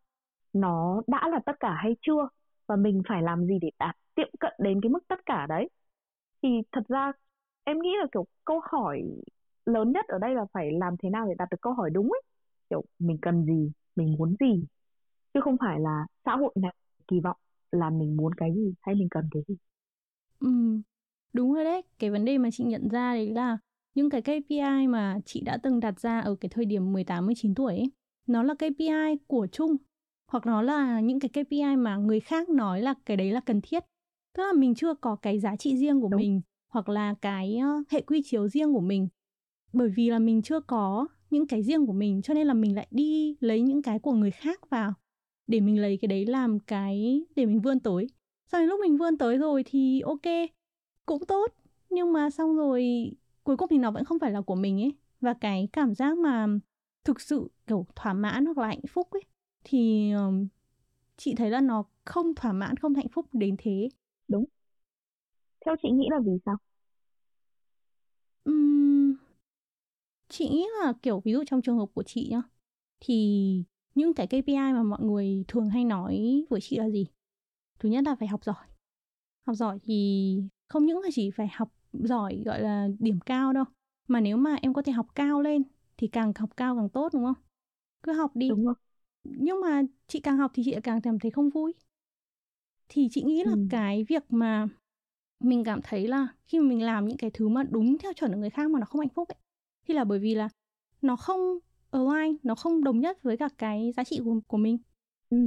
Nó 0.53 1.01
đã 1.07 1.29
là 1.29 1.39
tất 1.45 1.53
cả 1.59 1.73
hay 1.83 1.95
chưa? 2.01 2.29
Và 2.67 2.75
mình 2.75 3.01
phải 3.09 3.21
làm 3.23 3.45
gì 3.47 3.59
để 3.61 3.69
đạt 3.79 3.95
tiệm 4.15 4.29
cận 4.39 4.53
đến 4.59 4.81
cái 4.81 4.89
mức 4.89 5.07
tất 5.07 5.25
cả 5.25 5.45
đấy? 5.49 5.69
Thì 6.43 6.49
thật 6.71 6.81
ra 6.89 7.11
em 7.63 7.79
nghĩ 7.81 7.89
là 8.01 8.07
kiểu 8.13 8.25
câu 8.45 8.61
hỏi 8.71 9.01
lớn 9.65 9.91
nhất 9.91 10.05
ở 10.07 10.17
đây 10.19 10.35
là 10.35 10.45
phải 10.53 10.71
làm 10.71 10.95
thế 11.03 11.09
nào 11.09 11.27
để 11.27 11.35
đạt 11.37 11.49
được 11.51 11.61
câu 11.61 11.73
hỏi 11.73 11.89
đúng 11.89 12.11
ấy. 12.11 12.21
Kiểu 12.69 12.83
mình 12.99 13.17
cần 13.21 13.45
gì? 13.45 13.71
Mình 13.95 14.15
muốn 14.19 14.35
gì? 14.39 14.65
Chứ 15.33 15.41
không 15.43 15.57
phải 15.59 15.79
là 15.79 16.05
xã 16.25 16.35
hội 16.35 16.53
này 16.55 16.75
kỳ 17.07 17.19
vọng 17.19 17.37
là 17.71 17.89
mình 17.89 18.17
muốn 18.17 18.33
cái 18.35 18.53
gì 18.55 18.73
hay 18.81 18.95
mình 18.95 19.07
cần 19.11 19.29
cái 19.31 19.43
gì. 19.47 19.55
Ừ 20.41 20.47
đúng 21.33 21.53
rồi 21.53 21.63
đấy 21.63 21.81
cái 21.99 22.09
vấn 22.09 22.25
đề 22.25 22.37
mà 22.37 22.49
chị 22.51 22.63
nhận 22.63 22.87
ra 22.89 23.13
đấy 23.13 23.31
là 23.31 23.57
những 23.95 24.09
cái 24.09 24.21
KPI 24.21 24.87
mà 24.87 25.19
chị 25.25 25.41
đã 25.41 25.57
từng 25.63 25.79
đặt 25.79 25.99
ra 25.99 26.19
ở 26.19 26.35
cái 26.35 26.49
thời 26.49 26.65
điểm 26.65 26.93
18 26.93 27.25
19 27.25 27.55
tuổi 27.55 27.73
ấy, 27.73 27.91
nó 28.27 28.43
là 28.43 28.53
KPI 28.53 29.17
của 29.27 29.47
chung 29.51 29.75
hoặc 30.31 30.45
nó 30.45 30.61
là 30.61 30.99
những 30.99 31.19
cái 31.19 31.29
KPI 31.29 31.75
mà 31.77 31.95
người 31.95 32.19
khác 32.19 32.49
nói 32.49 32.81
là 32.81 32.93
cái 33.05 33.17
đấy 33.17 33.31
là 33.31 33.39
cần 33.39 33.61
thiết. 33.61 33.83
Tức 34.37 34.43
là 34.43 34.53
mình 34.53 34.75
chưa 34.75 34.93
có 34.93 35.15
cái 35.15 35.39
giá 35.39 35.55
trị 35.55 35.77
riêng 35.77 36.01
của 36.01 36.07
Đúng. 36.07 36.21
mình 36.21 36.41
hoặc 36.69 36.89
là 36.89 37.15
cái 37.21 37.59
hệ 37.89 38.01
quy 38.01 38.21
chiếu 38.25 38.47
riêng 38.47 38.73
của 38.73 38.81
mình. 38.81 39.07
Bởi 39.73 39.89
vì 39.89 40.09
là 40.09 40.19
mình 40.19 40.41
chưa 40.41 40.59
có 40.59 41.07
những 41.29 41.47
cái 41.47 41.63
riêng 41.63 41.85
của 41.85 41.93
mình 41.93 42.21
cho 42.21 42.33
nên 42.33 42.47
là 42.47 42.53
mình 42.53 42.75
lại 42.75 42.87
đi 42.91 43.35
lấy 43.39 43.61
những 43.61 43.81
cái 43.81 43.99
của 43.99 44.13
người 44.13 44.31
khác 44.31 44.69
vào 44.69 44.93
để 45.47 45.59
mình 45.59 45.81
lấy 45.81 45.97
cái 46.01 46.07
đấy 46.07 46.25
làm 46.25 46.59
cái 46.59 47.25
để 47.35 47.45
mình 47.45 47.61
vươn 47.61 47.79
tới. 47.79 48.07
Sau 48.51 48.61
đến 48.61 48.69
lúc 48.69 48.79
mình 48.79 48.97
vươn 48.97 49.17
tới 49.17 49.37
rồi 49.37 49.63
thì 49.65 50.01
ok, 50.01 50.21
cũng 51.19 51.25
tốt, 51.25 51.47
nhưng 51.89 52.13
mà 52.13 52.29
xong 52.29 52.55
rồi 52.57 53.11
cuối 53.43 53.57
cùng 53.57 53.69
thì 53.69 53.77
nó 53.77 53.91
vẫn 53.91 54.05
không 54.05 54.19
phải 54.19 54.31
là 54.31 54.41
của 54.41 54.55
mình 54.55 54.81
ấy. 54.81 54.95
Và 55.21 55.33
cái 55.33 55.69
cảm 55.73 55.95
giác 55.95 56.17
mà 56.17 56.47
thực 57.03 57.21
sự 57.21 57.47
kiểu 57.67 57.85
thỏa 57.95 58.13
mãn 58.13 58.45
hoặc 58.45 58.57
là 58.57 58.67
hạnh 58.67 58.81
phúc 58.89 59.07
ấy 59.11 59.21
thì 59.63 60.11
um, 60.11 60.47
chị 61.17 61.35
thấy 61.35 61.49
là 61.49 61.61
nó 61.61 61.83
không 62.05 62.35
thỏa 62.35 62.53
mãn 62.53 62.77
không 62.77 62.95
hạnh 62.95 63.09
phúc 63.13 63.25
đến 63.33 63.55
thế. 63.59 63.89
Đúng. 64.27 64.45
Theo 65.65 65.75
chị 65.81 65.89
nghĩ 65.91 66.07
là 66.11 66.19
vì 66.25 66.31
sao? 66.45 66.55
Uhm, 68.49 69.15
chị 70.29 70.49
nghĩ 70.49 70.65
là 70.83 70.93
kiểu 71.01 71.19
ví 71.25 71.31
dụ 71.31 71.43
trong 71.47 71.61
trường 71.61 71.77
hợp 71.77 71.85
của 71.93 72.03
chị 72.03 72.27
nhá 72.31 72.41
thì 72.99 73.15
những 73.95 74.13
cái 74.13 74.27
KPI 74.27 74.73
mà 74.73 74.83
mọi 74.83 74.99
người 75.03 75.45
thường 75.47 75.69
hay 75.69 75.85
nói 75.85 76.45
với 76.49 76.61
chị 76.63 76.77
là 76.77 76.89
gì? 76.89 77.05
Thứ 77.79 77.89
nhất 77.89 78.03
là 78.05 78.15
phải 78.15 78.27
học 78.27 78.43
giỏi. 78.45 78.65
Học 79.47 79.55
giỏi 79.55 79.79
thì 79.83 80.37
không 80.71 80.85
những 80.85 80.99
là 81.01 81.09
chỉ 81.13 81.31
phải 81.31 81.47
học 81.53 81.69
giỏi 81.93 82.43
gọi 82.45 82.61
là 82.61 82.87
điểm 82.99 83.19
cao 83.25 83.53
đâu 83.53 83.63
mà 84.07 84.21
nếu 84.21 84.37
mà 84.37 84.55
em 84.61 84.73
có 84.73 84.81
thể 84.81 84.91
học 84.91 85.07
cao 85.15 85.41
lên 85.41 85.63
thì 85.97 86.07
càng 86.07 86.33
học 86.35 86.49
cao 86.57 86.75
càng 86.75 86.89
tốt 86.89 87.09
đúng 87.13 87.25
không? 87.25 87.35
Cứ 88.03 88.13
học 88.13 88.31
đi. 88.35 88.49
Đúng 88.49 88.65
rồi. 88.65 88.75
Nhưng 89.23 89.61
mà 89.61 89.83
chị 90.07 90.19
càng 90.19 90.37
học 90.37 90.51
thì 90.55 90.63
chị 90.65 90.75
càng 90.83 91.01
cảm 91.01 91.19
thấy 91.19 91.31
không 91.31 91.49
vui. 91.49 91.73
Thì 92.89 93.07
chị 93.11 93.23
nghĩ 93.23 93.43
là 93.43 93.51
ừ. 93.51 93.59
cái 93.69 94.03
việc 94.03 94.23
mà 94.29 94.67
mình 95.39 95.63
cảm 95.63 95.81
thấy 95.83 96.07
là 96.07 96.27
khi 96.47 96.59
mà 96.59 96.69
mình 96.69 96.83
làm 96.83 97.07
những 97.07 97.17
cái 97.17 97.31
thứ 97.33 97.49
mà 97.49 97.63
đúng 97.63 97.97
theo 97.97 98.13
chuẩn 98.13 98.33
của 98.33 98.39
người 98.39 98.49
khác 98.49 98.71
mà 98.71 98.79
nó 98.79 98.85
không 98.85 99.01
hạnh 99.01 99.09
phúc 99.09 99.29
ấy 99.29 99.37
thì 99.87 99.93
là 99.93 100.03
bởi 100.03 100.19
vì 100.19 100.35
là 100.35 100.49
nó 101.01 101.15
không 101.15 101.41
align 101.91 102.37
nó 102.43 102.55
không 102.55 102.83
đồng 102.83 102.99
nhất 102.99 103.23
với 103.23 103.37
cả 103.37 103.49
cái 103.57 103.93
giá 103.97 104.03
trị 104.03 104.21
của, 104.25 104.39
của 104.47 104.57
mình. 104.57 104.77
Ừ. 105.29 105.37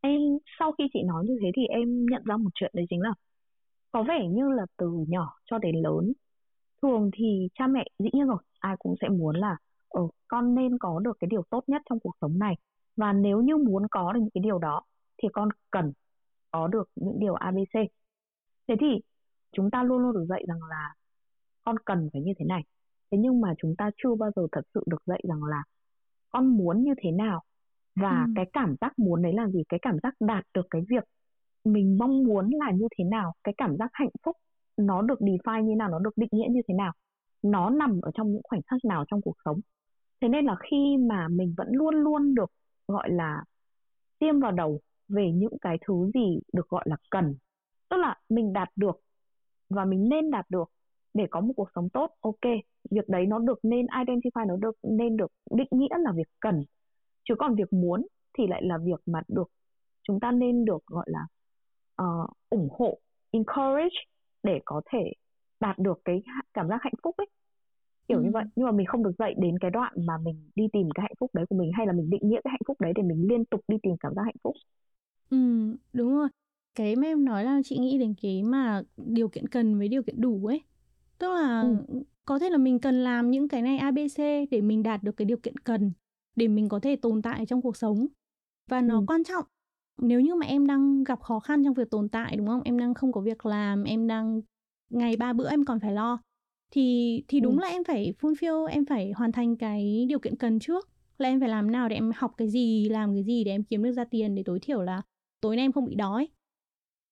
Em 0.00 0.20
sau 0.58 0.72
khi 0.78 0.84
chị 0.92 1.02
nói 1.02 1.24
như 1.28 1.34
thế 1.42 1.48
thì 1.56 1.62
em 1.66 2.06
nhận 2.10 2.22
ra 2.24 2.36
một 2.36 2.50
chuyện 2.54 2.70
đấy 2.74 2.86
chính 2.90 3.00
là 3.00 3.10
có 3.92 4.02
vẻ 4.02 4.28
như 4.28 4.50
là 4.50 4.66
từ 4.76 5.04
nhỏ 5.08 5.34
cho 5.44 5.58
đến 5.58 5.76
lớn 5.76 6.12
thường 6.82 7.10
thì 7.14 7.48
cha 7.54 7.66
mẹ 7.66 7.84
dĩ 7.98 8.10
nhiên 8.12 8.26
rồi 8.26 8.38
ai 8.58 8.76
cũng 8.78 8.94
sẽ 9.00 9.08
muốn 9.08 9.36
là 9.36 9.56
ờ, 9.88 10.02
con 10.28 10.54
nên 10.54 10.78
có 10.78 11.00
được 11.00 11.16
cái 11.20 11.28
điều 11.30 11.42
tốt 11.50 11.64
nhất 11.66 11.82
trong 11.90 12.00
cuộc 12.00 12.12
sống 12.20 12.38
này. 12.38 12.54
Và 12.96 13.12
nếu 13.12 13.40
như 13.42 13.56
muốn 13.56 13.86
có 13.90 14.12
được 14.12 14.20
những 14.20 14.30
cái 14.34 14.42
điều 14.44 14.58
đó 14.58 14.82
thì 15.22 15.28
con 15.32 15.48
cần 15.70 15.92
có 16.50 16.68
được 16.68 16.90
những 16.96 17.18
điều 17.18 17.34
ABC 17.34 17.74
thế 18.68 18.74
thì 18.80 18.86
chúng 19.52 19.70
ta 19.70 19.82
luôn 19.82 19.98
luôn 19.98 20.12
được 20.14 20.26
dạy 20.28 20.44
rằng 20.48 20.62
là 20.62 20.94
con 21.64 21.76
cần 21.84 22.08
phải 22.12 22.22
như 22.22 22.32
thế 22.38 22.44
này. 22.44 22.62
Thế 23.10 23.18
nhưng 23.18 23.40
mà 23.40 23.54
chúng 23.58 23.76
ta 23.78 23.90
chưa 23.96 24.14
bao 24.14 24.30
giờ 24.36 24.46
thật 24.52 24.62
sự 24.74 24.84
được 24.86 25.02
dạy 25.06 25.20
rằng 25.28 25.44
là 25.44 25.62
con 26.30 26.46
muốn 26.58 26.82
như 26.84 26.94
thế 26.98 27.10
nào 27.10 27.42
và 27.96 28.20
ừ. 28.26 28.32
cái 28.34 28.46
cảm 28.52 28.76
giác 28.80 28.98
muốn 28.98 29.22
đấy 29.22 29.32
là 29.32 29.48
gì? 29.48 29.62
Cái 29.68 29.80
cảm 29.82 29.96
giác 30.02 30.14
đạt 30.20 30.44
được 30.54 30.66
cái 30.70 30.82
việc 30.88 31.04
mình 31.66 31.98
mong 31.98 32.24
muốn 32.24 32.50
là 32.50 32.70
như 32.72 32.88
thế 32.98 33.04
nào? 33.04 33.32
Cái 33.44 33.54
cảm 33.58 33.76
giác 33.76 33.90
hạnh 33.92 34.10
phúc 34.24 34.36
nó 34.76 35.02
được 35.02 35.20
define 35.20 35.62
như 35.62 35.74
nào? 35.76 35.88
Nó 35.88 35.98
được 35.98 36.16
định 36.16 36.28
nghĩa 36.32 36.48
như 36.50 36.60
thế 36.68 36.74
nào? 36.74 36.92
Nó 37.42 37.70
nằm 37.70 38.00
ở 38.02 38.10
trong 38.14 38.32
những 38.32 38.42
khoảnh 38.44 38.60
khắc 38.66 38.84
nào 38.84 39.04
trong 39.08 39.20
cuộc 39.20 39.36
sống? 39.44 39.60
Thế 40.20 40.28
nên 40.28 40.44
là 40.44 40.56
khi 40.70 40.96
mà 40.96 41.28
mình 41.28 41.54
vẫn 41.56 41.68
luôn 41.70 41.94
luôn 41.94 42.34
được, 42.34 42.52
gọi 42.88 43.10
là, 43.10 43.44
tiêm 44.18 44.40
vào 44.40 44.52
đầu 44.52 44.80
về 45.08 45.32
những 45.32 45.58
cái 45.60 45.78
thứ 45.86 46.10
gì 46.14 46.40
được 46.52 46.68
gọi 46.68 46.84
là 46.86 46.96
cần, 47.10 47.34
tức 47.88 47.96
là 47.96 48.16
mình 48.28 48.52
đạt 48.52 48.68
được 48.76 49.00
và 49.68 49.84
mình 49.84 50.08
nên 50.08 50.30
đạt 50.30 50.46
được 50.50 50.70
để 51.14 51.26
có 51.30 51.40
một 51.40 51.52
cuộc 51.56 51.68
sống 51.74 51.88
tốt, 51.88 52.10
ok, 52.20 52.40
việc 52.90 53.08
đấy 53.08 53.26
nó 53.26 53.38
được 53.38 53.58
nên 53.62 53.86
identify, 53.86 54.46
nó 54.46 54.56
được, 54.56 54.76
nên 54.82 55.16
được 55.16 55.32
định 55.50 55.68
nghĩa 55.70 55.98
là 55.98 56.12
việc 56.12 56.28
cần. 56.40 56.64
Chứ 57.24 57.34
còn 57.38 57.54
việc 57.54 57.72
muốn 57.72 58.06
thì 58.38 58.46
lại 58.46 58.62
là 58.64 58.78
việc 58.78 59.00
mà 59.06 59.22
được, 59.28 59.50
chúng 60.02 60.20
ta 60.20 60.32
nên 60.32 60.64
được, 60.64 60.86
gọi 60.86 61.06
là 61.08 61.26
uh, 62.02 62.30
ủng 62.50 62.68
hộ 62.78 62.98
encourage 63.30 63.96
để 64.42 64.60
có 64.64 64.82
thể 64.92 65.12
đạt 65.60 65.78
được 65.78 66.00
cái 66.04 66.22
cảm 66.54 66.68
giác 66.68 66.78
hạnh 66.82 66.94
phúc 67.02 67.16
ấy 67.16 67.26
kiểu 68.08 68.18
ừ. 68.18 68.24
như 68.24 68.30
vậy 68.32 68.44
nhưng 68.56 68.66
mà 68.66 68.72
mình 68.72 68.86
không 68.86 69.04
được 69.04 69.12
dạy 69.18 69.34
đến 69.38 69.58
cái 69.58 69.70
đoạn 69.70 69.92
mà 69.96 70.18
mình 70.18 70.50
đi 70.54 70.64
tìm 70.72 70.88
cái 70.94 71.02
hạnh 71.02 71.14
phúc 71.20 71.30
đấy 71.34 71.46
của 71.48 71.56
mình 71.56 71.70
hay 71.74 71.86
là 71.86 71.92
mình 71.92 72.10
định 72.10 72.28
nghĩa 72.28 72.40
cái 72.44 72.50
hạnh 72.50 72.60
phúc 72.66 72.80
đấy 72.80 72.92
để 72.96 73.02
mình 73.02 73.26
liên 73.28 73.44
tục 73.44 73.60
đi 73.68 73.76
tìm 73.82 73.96
cảm 74.00 74.14
giác 74.14 74.22
hạnh 74.24 74.36
phúc 74.42 74.56
ừ 75.30 75.36
đúng 75.92 76.16
rồi 76.16 76.28
cái 76.74 76.96
mà 76.96 77.06
em 77.06 77.24
nói 77.24 77.44
là 77.44 77.60
chị 77.64 77.78
nghĩ 77.78 77.98
đến 77.98 78.14
cái 78.22 78.42
mà 78.42 78.82
điều 78.96 79.28
kiện 79.28 79.48
cần 79.48 79.78
với 79.78 79.88
điều 79.88 80.02
kiện 80.02 80.20
đủ 80.20 80.46
ấy 80.46 80.62
tức 81.18 81.34
là 81.34 81.60
ừ. 81.60 82.02
có 82.24 82.38
thể 82.38 82.50
là 82.50 82.58
mình 82.58 82.78
cần 82.78 83.04
làm 83.04 83.30
những 83.30 83.48
cái 83.48 83.62
này 83.62 83.78
abc 83.78 84.18
để 84.50 84.60
mình 84.60 84.82
đạt 84.82 85.02
được 85.02 85.12
cái 85.16 85.24
điều 85.24 85.36
kiện 85.36 85.58
cần 85.58 85.92
để 86.36 86.48
mình 86.48 86.68
có 86.68 86.80
thể 86.80 86.96
tồn 86.96 87.22
tại 87.22 87.46
trong 87.46 87.62
cuộc 87.62 87.76
sống 87.76 88.06
và 88.70 88.80
nó 88.80 88.98
ừ. 88.98 89.04
quan 89.06 89.24
trọng 89.24 89.44
nếu 89.98 90.20
như 90.20 90.34
mà 90.34 90.46
em 90.46 90.66
đang 90.66 91.04
gặp 91.04 91.20
khó 91.20 91.40
khăn 91.40 91.64
trong 91.64 91.74
việc 91.74 91.90
tồn 91.90 92.08
tại 92.08 92.36
đúng 92.36 92.46
không? 92.46 92.62
Em 92.64 92.78
đang 92.78 92.94
không 92.94 93.12
có 93.12 93.20
việc 93.20 93.46
làm 93.46 93.84
em 93.84 94.06
đang 94.06 94.40
ngày 94.90 95.16
ba 95.16 95.32
bữa 95.32 95.50
em 95.50 95.64
còn 95.64 95.80
phải 95.80 95.92
lo. 95.92 96.18
Thì 96.70 97.22
thì 97.28 97.40
đúng 97.40 97.56
ừ. 97.56 97.62
là 97.62 97.68
em 97.68 97.84
phải 97.84 98.14
fulfill 98.20 98.66
em 98.66 98.86
phải 98.86 99.12
hoàn 99.12 99.32
thành 99.32 99.56
cái 99.56 100.06
điều 100.08 100.18
kiện 100.18 100.36
cần 100.36 100.58
trước. 100.58 100.88
Là 101.18 101.28
em 101.28 101.40
phải 101.40 101.48
làm 101.48 101.70
nào 101.70 101.88
để 101.88 101.96
em 101.96 102.12
học 102.16 102.34
cái 102.36 102.48
gì 102.48 102.88
làm 102.88 103.14
cái 103.14 103.24
gì 103.24 103.44
để 103.44 103.50
em 103.52 103.62
kiếm 103.62 103.82
được 103.82 103.92
ra 103.92 104.04
tiền 104.04 104.34
để 104.34 104.42
tối 104.42 104.58
thiểu 104.62 104.82
là 104.82 105.02
tối 105.40 105.56
nay 105.56 105.64
em 105.64 105.72
không 105.72 105.84
bị 105.84 105.94
đói. 105.94 106.28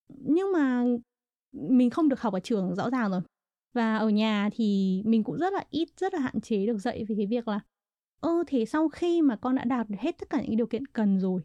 Nhưng 0.09 0.53
mà 0.53 0.85
mình 1.53 1.91
không 1.91 2.09
được 2.09 2.21
học 2.21 2.35
ở 2.35 2.41
trường 2.41 2.75
rõ 2.75 2.91
ràng 2.91 3.11
rồi. 3.11 3.21
Và 3.73 3.97
ở 3.97 4.09
nhà 4.09 4.51
thì 4.53 5.03
mình 5.05 5.25
cũng 5.25 5.39
rất 5.39 5.53
là 5.53 5.65
ít 5.71 5.89
rất 5.97 6.15
là 6.15 6.21
hạn 6.21 6.41
chế 6.41 6.67
được 6.67 6.79
dạy 6.79 7.05
về 7.05 7.15
cái 7.19 7.27
việc 7.27 7.49
là 7.49 7.61
ơ 8.21 8.45
thế 8.47 8.65
sau 8.65 8.89
khi 8.89 9.23
mà 9.23 9.37
con 9.37 9.55
đã 9.55 9.65
đạt 9.65 9.89
được 9.91 9.99
hết 10.01 10.19
tất 10.19 10.31
cả 10.31 10.43
những 10.43 10.57
điều 10.57 10.67
kiện 10.67 10.87
cần 10.87 11.21
rồi 11.21 11.43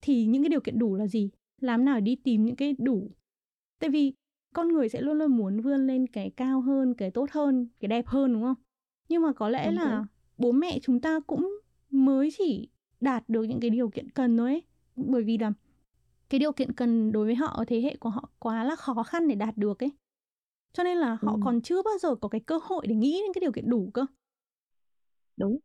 thì 0.00 0.26
những 0.26 0.42
cái 0.42 0.48
điều 0.48 0.60
kiện 0.60 0.78
đủ 0.78 0.94
là 0.94 1.06
gì? 1.06 1.30
Làm 1.60 1.84
nào 1.84 1.94
để 1.94 2.00
đi 2.00 2.16
tìm 2.16 2.44
những 2.44 2.56
cái 2.56 2.74
đủ? 2.78 3.10
Tại 3.78 3.90
vì 3.90 4.12
con 4.54 4.68
người 4.68 4.88
sẽ 4.88 5.00
luôn 5.00 5.18
luôn 5.18 5.36
muốn 5.36 5.60
vươn 5.60 5.86
lên 5.86 6.06
cái 6.06 6.30
cao 6.30 6.60
hơn 6.60 6.94
cái 6.94 7.10
tốt 7.10 7.30
hơn 7.30 7.68
cái 7.80 7.88
đẹp 7.88 8.06
hơn 8.06 8.32
đúng 8.32 8.42
không? 8.42 8.54
Nhưng 9.08 9.22
mà 9.22 9.32
có 9.32 9.48
lẽ 9.48 9.66
đúng 9.66 9.74
là 9.74 9.98
thế. 9.98 10.14
bố 10.38 10.52
mẹ 10.52 10.78
chúng 10.82 11.00
ta 11.00 11.20
cũng 11.20 11.58
mới 11.90 12.30
chỉ 12.38 12.68
đạt 13.00 13.28
được 13.28 13.42
những 13.42 13.60
cái 13.60 13.70
điều 13.70 13.88
kiện 13.88 14.10
cần 14.10 14.36
thôi 14.36 14.50
ấy. 14.50 14.62
Bởi 14.96 15.22
vì 15.22 15.38
là 15.38 15.52
cái 16.28 16.38
điều 16.38 16.52
kiện 16.52 16.72
cần 16.72 17.12
đối 17.12 17.26
với 17.26 17.34
họ 17.34 17.46
ở 17.46 17.64
thế 17.64 17.80
hệ 17.80 17.96
của 17.96 18.08
họ 18.08 18.30
quá 18.38 18.64
là 18.64 18.76
khó 18.76 19.02
khăn 19.02 19.28
để 19.28 19.34
đạt 19.34 19.56
được 19.56 19.82
ấy. 19.82 19.90
Cho 20.72 20.84
nên 20.84 20.98
là 20.98 21.18
họ 21.20 21.32
ừ. 21.32 21.38
còn 21.44 21.60
chưa 21.60 21.82
bao 21.82 21.98
giờ 21.98 22.14
có 22.14 22.28
cái 22.28 22.40
cơ 22.40 22.58
hội 22.62 22.86
để 22.86 22.94
nghĩ 22.94 23.20
đến 23.22 23.32
cái 23.34 23.40
điều 23.40 23.52
kiện 23.52 23.70
đủ 23.70 23.90
cơ. 23.94 24.06
Đúng. 25.36 25.58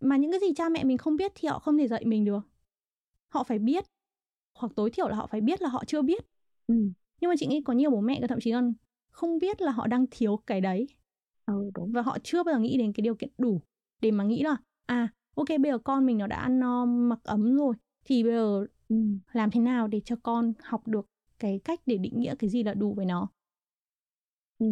Mà 0.00 0.16
những 0.16 0.30
cái 0.30 0.40
gì 0.40 0.54
cha 0.56 0.68
mẹ 0.68 0.84
mình 0.84 0.98
không 0.98 1.16
biết 1.16 1.32
thì 1.34 1.48
họ 1.48 1.58
không 1.58 1.78
thể 1.78 1.88
dạy 1.88 2.04
mình 2.04 2.24
được 2.24 2.49
họ 3.30 3.44
phải 3.44 3.58
biết 3.58 3.84
hoặc 4.54 4.72
tối 4.76 4.90
thiểu 4.90 5.08
là 5.08 5.16
họ 5.16 5.26
phải 5.26 5.40
biết 5.40 5.62
là 5.62 5.68
họ 5.68 5.84
chưa 5.86 6.02
biết 6.02 6.24
ừ. 6.66 6.74
nhưng 7.20 7.28
mà 7.28 7.34
chị 7.38 7.46
nghĩ 7.46 7.62
có 7.64 7.72
nhiều 7.72 7.90
bố 7.90 8.00
mẹ 8.00 8.26
thậm 8.28 8.38
chí 8.40 8.52
còn 8.52 8.72
không 9.10 9.38
biết 9.38 9.60
là 9.60 9.70
họ 9.72 9.86
đang 9.86 10.06
thiếu 10.10 10.36
cái 10.46 10.60
đấy 10.60 10.86
ừ, 11.46 11.70
đúng. 11.74 11.92
và 11.92 12.02
họ 12.02 12.18
chưa 12.22 12.42
bao 12.42 12.54
giờ 12.54 12.58
nghĩ 12.58 12.78
đến 12.78 12.92
cái 12.92 13.02
điều 13.02 13.14
kiện 13.14 13.30
đủ 13.38 13.60
để 14.00 14.10
mà 14.10 14.24
nghĩ 14.24 14.42
là 14.42 14.56
à 14.86 15.08
ok 15.34 15.48
bây 15.48 15.72
giờ 15.72 15.78
con 15.78 16.06
mình 16.06 16.18
nó 16.18 16.26
đã 16.26 16.36
ăn 16.36 16.60
no 16.60 16.84
mặc 16.84 17.20
ấm 17.22 17.56
rồi 17.56 17.74
thì 18.04 18.22
bây 18.22 18.32
giờ 18.32 18.66
ừ. 18.88 18.96
làm 19.32 19.50
thế 19.50 19.60
nào 19.60 19.88
để 19.88 20.00
cho 20.04 20.16
con 20.22 20.52
học 20.62 20.88
được 20.88 21.06
cái 21.38 21.60
cách 21.64 21.80
để 21.86 21.96
định 21.96 22.20
nghĩa 22.20 22.34
cái 22.38 22.50
gì 22.50 22.62
là 22.62 22.74
đủ 22.74 22.94
với 22.94 23.06
nó 23.06 23.28
ừ. 24.58 24.66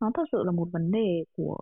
nó 0.00 0.10
thật 0.14 0.24
sự 0.32 0.42
là 0.44 0.52
một 0.52 0.68
vấn 0.72 0.90
đề 0.90 1.24
của 1.36 1.60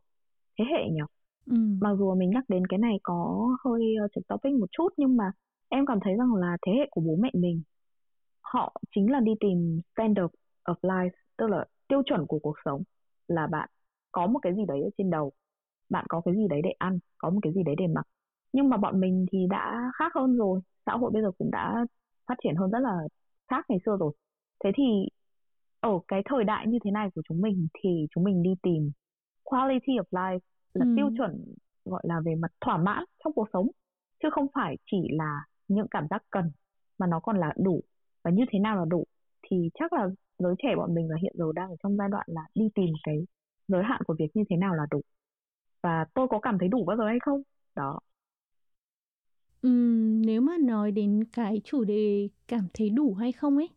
thế 0.58 0.64
hệ 0.64 0.90
nhỉ 0.90 1.00
ừ. 1.46 1.56
mặc 1.80 1.94
dù 1.98 2.14
mình 2.14 2.30
nhắc 2.30 2.44
đến 2.48 2.66
cái 2.66 2.78
này 2.78 2.98
có 3.02 3.48
hơi 3.64 3.94
uh, 4.04 4.26
topic 4.28 4.52
một 4.52 4.68
chút 4.72 4.88
nhưng 4.96 5.16
mà 5.16 5.32
em 5.68 5.87
cảm 5.87 5.98
thấy 6.04 6.14
rằng 6.16 6.34
là 6.34 6.56
thế 6.66 6.72
hệ 6.72 6.87
của 6.90 7.00
bố 7.00 7.16
mẹ 7.16 7.30
mình 7.34 7.62
họ 8.40 8.75
chính 8.94 9.10
là 9.10 9.20
đi 9.20 9.32
tìm 9.40 9.80
standard 9.94 10.34
of 10.64 10.75
life 10.82 11.10
tức 11.37 11.46
là 11.50 11.64
tiêu 11.88 12.02
chuẩn 12.06 12.26
của 12.26 12.38
cuộc 12.38 12.56
sống 12.64 12.82
là 13.28 13.46
bạn 13.46 13.68
có 14.12 14.26
một 14.26 14.38
cái 14.42 14.54
gì 14.54 14.62
đấy 14.68 14.82
ở 14.82 14.90
trên 14.98 15.10
đầu 15.10 15.32
bạn 15.88 16.04
có 16.08 16.20
cái 16.25 16.34
gì 16.34 16.48
đấy 16.48 16.60
để 16.64 16.70
ăn 16.78 16.98
có 17.18 17.30
một 17.30 17.40
cái 17.42 17.52
gì 17.52 17.62
đấy 17.62 17.75
để 17.78 17.87
mặc 17.87 18.06
nhưng 18.52 18.68
mà 18.68 18.76
bọn 18.76 19.00
mình 19.00 19.26
thì 19.32 19.38
đã 19.50 19.90
khác 19.94 20.12
hơn 20.14 20.37
rồi 20.37 20.60
xã 20.87 20.92
hội 20.92 21.10
bây 21.10 21.22
giờ 21.22 21.30
cũng 21.38 21.50
đã 21.50 21.87
phát 22.26 22.34
triển 22.42 22.54
hơn 22.56 22.70
rất 22.70 22.78
là 22.78 22.98
khác 23.48 23.64
ngày 23.68 23.78
xưa 23.87 23.96
rồi 24.00 24.12
thế 24.64 24.70
thì 24.76 24.84
ở 25.80 25.90
cái 26.08 26.22
thời 26.25 26.44
đại 26.44 26.66
như 26.66 26.78
thế 26.84 26.90
này 26.90 27.08
của 27.14 27.22
chúng 27.28 27.40
mình 27.40 27.68
thì 27.82 28.06
chúng 28.14 28.25
mình 28.25 28.42
đi 28.42 28.54
tìm 28.62 28.90
quality 29.42 29.92
of 29.92 30.04
life 30.10 30.38
là 30.75 30.84
ừ. 30.84 30.92
tiêu 30.96 31.10
chuẩn 31.18 31.54
gọi 31.84 32.02
là 32.04 32.20
về 32.25 32.34
mặt 32.34 32.52
thỏa 32.60 32.76
mãn 32.76 33.04
trong 33.25 33.32
cuộc 33.32 33.48
sống 33.52 33.68
chứ 34.22 34.28
không 34.32 34.46
phải 34.54 34.76
chỉ 34.90 34.96
là 35.10 35.44
những 35.68 35.87
cảm 35.90 36.06
giác 36.10 36.22
cần 36.30 36.50
mà 36.98 37.06
nó 37.06 37.20
còn 37.20 37.38
là 37.38 37.54
đủ 37.56 37.80
và 38.25 38.30
như 38.30 38.44
thế 38.52 38.58
nào 38.58 38.76
là 38.76 38.84
đủ 38.88 39.04
thì 39.42 39.70
chắc 39.75 39.92
là 39.92 40.08
giới 40.38 40.54
trẻ 40.62 40.68
bọn 40.76 40.94
mình 40.94 41.10
là 41.10 41.16
hiện 41.22 41.32
giờ 41.38 41.44
đang 41.54 41.70
ở 41.70 41.76
trong 41.82 41.96
giai 41.96 42.08
đoạn 42.08 42.25
là 42.28 42.42
đi 42.54 42.68
tìm 42.75 42.90
cái 43.04 43.16
giới 43.68 43.82
hạn 43.84 44.02
của 44.06 44.14
việc 44.18 44.26
như 44.34 44.44
thế 44.50 44.56
nào 44.56 44.75
là 44.75 44.82
đủ. 44.90 45.00
Và 45.82 46.06
tôi 46.14 46.28
có 46.30 46.40
cảm 46.40 46.58
thấy 46.58 46.68
đủ 46.68 46.84
bao 46.87 46.96
giờ 46.96 47.06
hay 47.06 47.18
không? 47.22 47.42
Đó. 47.76 48.00
Uhm, 49.66 50.22
nếu 50.22 50.40
mà 50.40 50.52
nói 50.60 50.92
đến 50.92 51.25
cái 51.32 51.60
chủ 51.64 51.84
đề 51.84 52.28
cảm 52.48 52.68
thấy 52.75 52.90
đủ 52.90 53.14
hay 53.14 53.32
không 53.32 53.56
ấy 53.56 53.68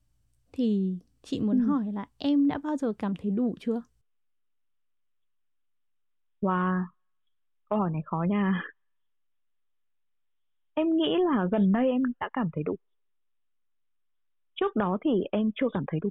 thì 0.54 0.98
chị 1.24 1.40
muốn 1.40 1.58
ừ. 1.58 1.58
hỏi 1.60 1.86
là 1.94 2.06
em 2.18 2.48
đã 2.48 2.58
bao 2.58 2.78
giờ 2.78 2.94
cảm 3.00 3.14
thấy 3.16 3.32
đủ 3.32 3.56
chưa? 3.60 3.82
Wow. 6.42 6.86
Câu 7.70 7.80
hỏi 7.80 7.92
này 7.92 8.02
khó 8.06 8.24
nha 8.30 8.62
em 10.82 10.98
nghĩ 10.98 11.16
là 11.20 11.48
gần 11.52 11.72
đây 11.72 11.90
em 11.90 12.02
đã 12.20 12.30
cảm 12.34 12.50
thấy 12.54 12.64
đủ. 12.64 12.76
Trước 14.56 14.76
đó 14.76 14.98
thì 15.02 15.12
em 15.32 15.52
chưa 15.56 15.68
cảm 15.74 15.84
thấy 15.88 16.00
đủ. 16.00 16.10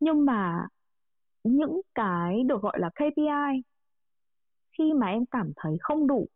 Nhưng 0.00 0.24
mà 0.24 0.66
những 1.44 1.80
cái 1.94 2.42
được 2.46 2.62
gọi 2.62 2.78
là 2.80 2.90
KPI 2.94 3.62
khi 4.78 4.92
mà 4.92 5.06
em 5.06 5.26
cảm 5.26 5.52
thấy 5.56 5.76
không 5.80 6.06
đủ 6.06 6.26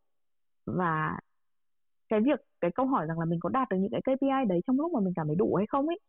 và 0.64 1.20
cái 2.08 2.20
việc, 2.20 2.40
cái 2.60 2.70
câu 2.74 2.86
hỏi 2.86 3.06
rằng 3.06 3.18
là 3.18 3.24
mình 3.24 3.40
có 3.40 3.48
đạt 3.48 3.68
được 3.70 3.76
những 3.80 3.90
cái 3.92 4.00
KPI 4.04 4.48
đấy 4.48 4.60
trong 4.66 4.76
lúc 4.76 4.92
mà 4.92 5.00
mình 5.00 5.12
cảm 5.16 5.26
thấy 5.26 5.36
đủ 5.36 5.54
hay 5.54 5.66
không 5.66 5.86
ấy, 5.86 6.00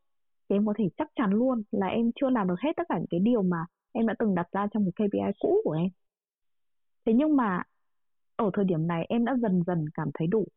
thì 0.50 0.56
em 0.56 0.66
có 0.66 0.74
thể 0.78 0.90
chắc 0.98 1.08
chắn 1.16 1.32
luôn 1.32 1.64
là 1.72 1.88
em 1.88 2.12
chưa 2.16 2.30
làm 2.30 2.48
được 2.48 2.60
hết 2.60 2.72
tất 2.78 2.84
cả 2.90 2.98
những 2.98 3.08
cái 3.10 3.20
điều 3.20 3.44
mà 3.44 3.66
em 3.92 4.08
đã 4.08 4.14
từng 4.20 4.36
đặt 4.36 4.48
ra 4.52 4.68
trong 4.74 4.86
cái 4.96 5.08
KPI 5.08 5.32
cũ 5.40 5.62
của 5.64 5.72
em. 5.72 5.90
Thế 7.06 7.14
nhưng 7.14 7.36
mà 7.36 7.64
ở 8.36 8.50
thời 8.54 8.66
điểm 8.66 8.88
này 8.88 9.06
em 9.10 9.26
đã 9.26 9.36
dần 9.42 9.64
dần 9.68 9.86
cảm 9.94 10.10
thấy 10.14 10.28
đủ 10.28 10.48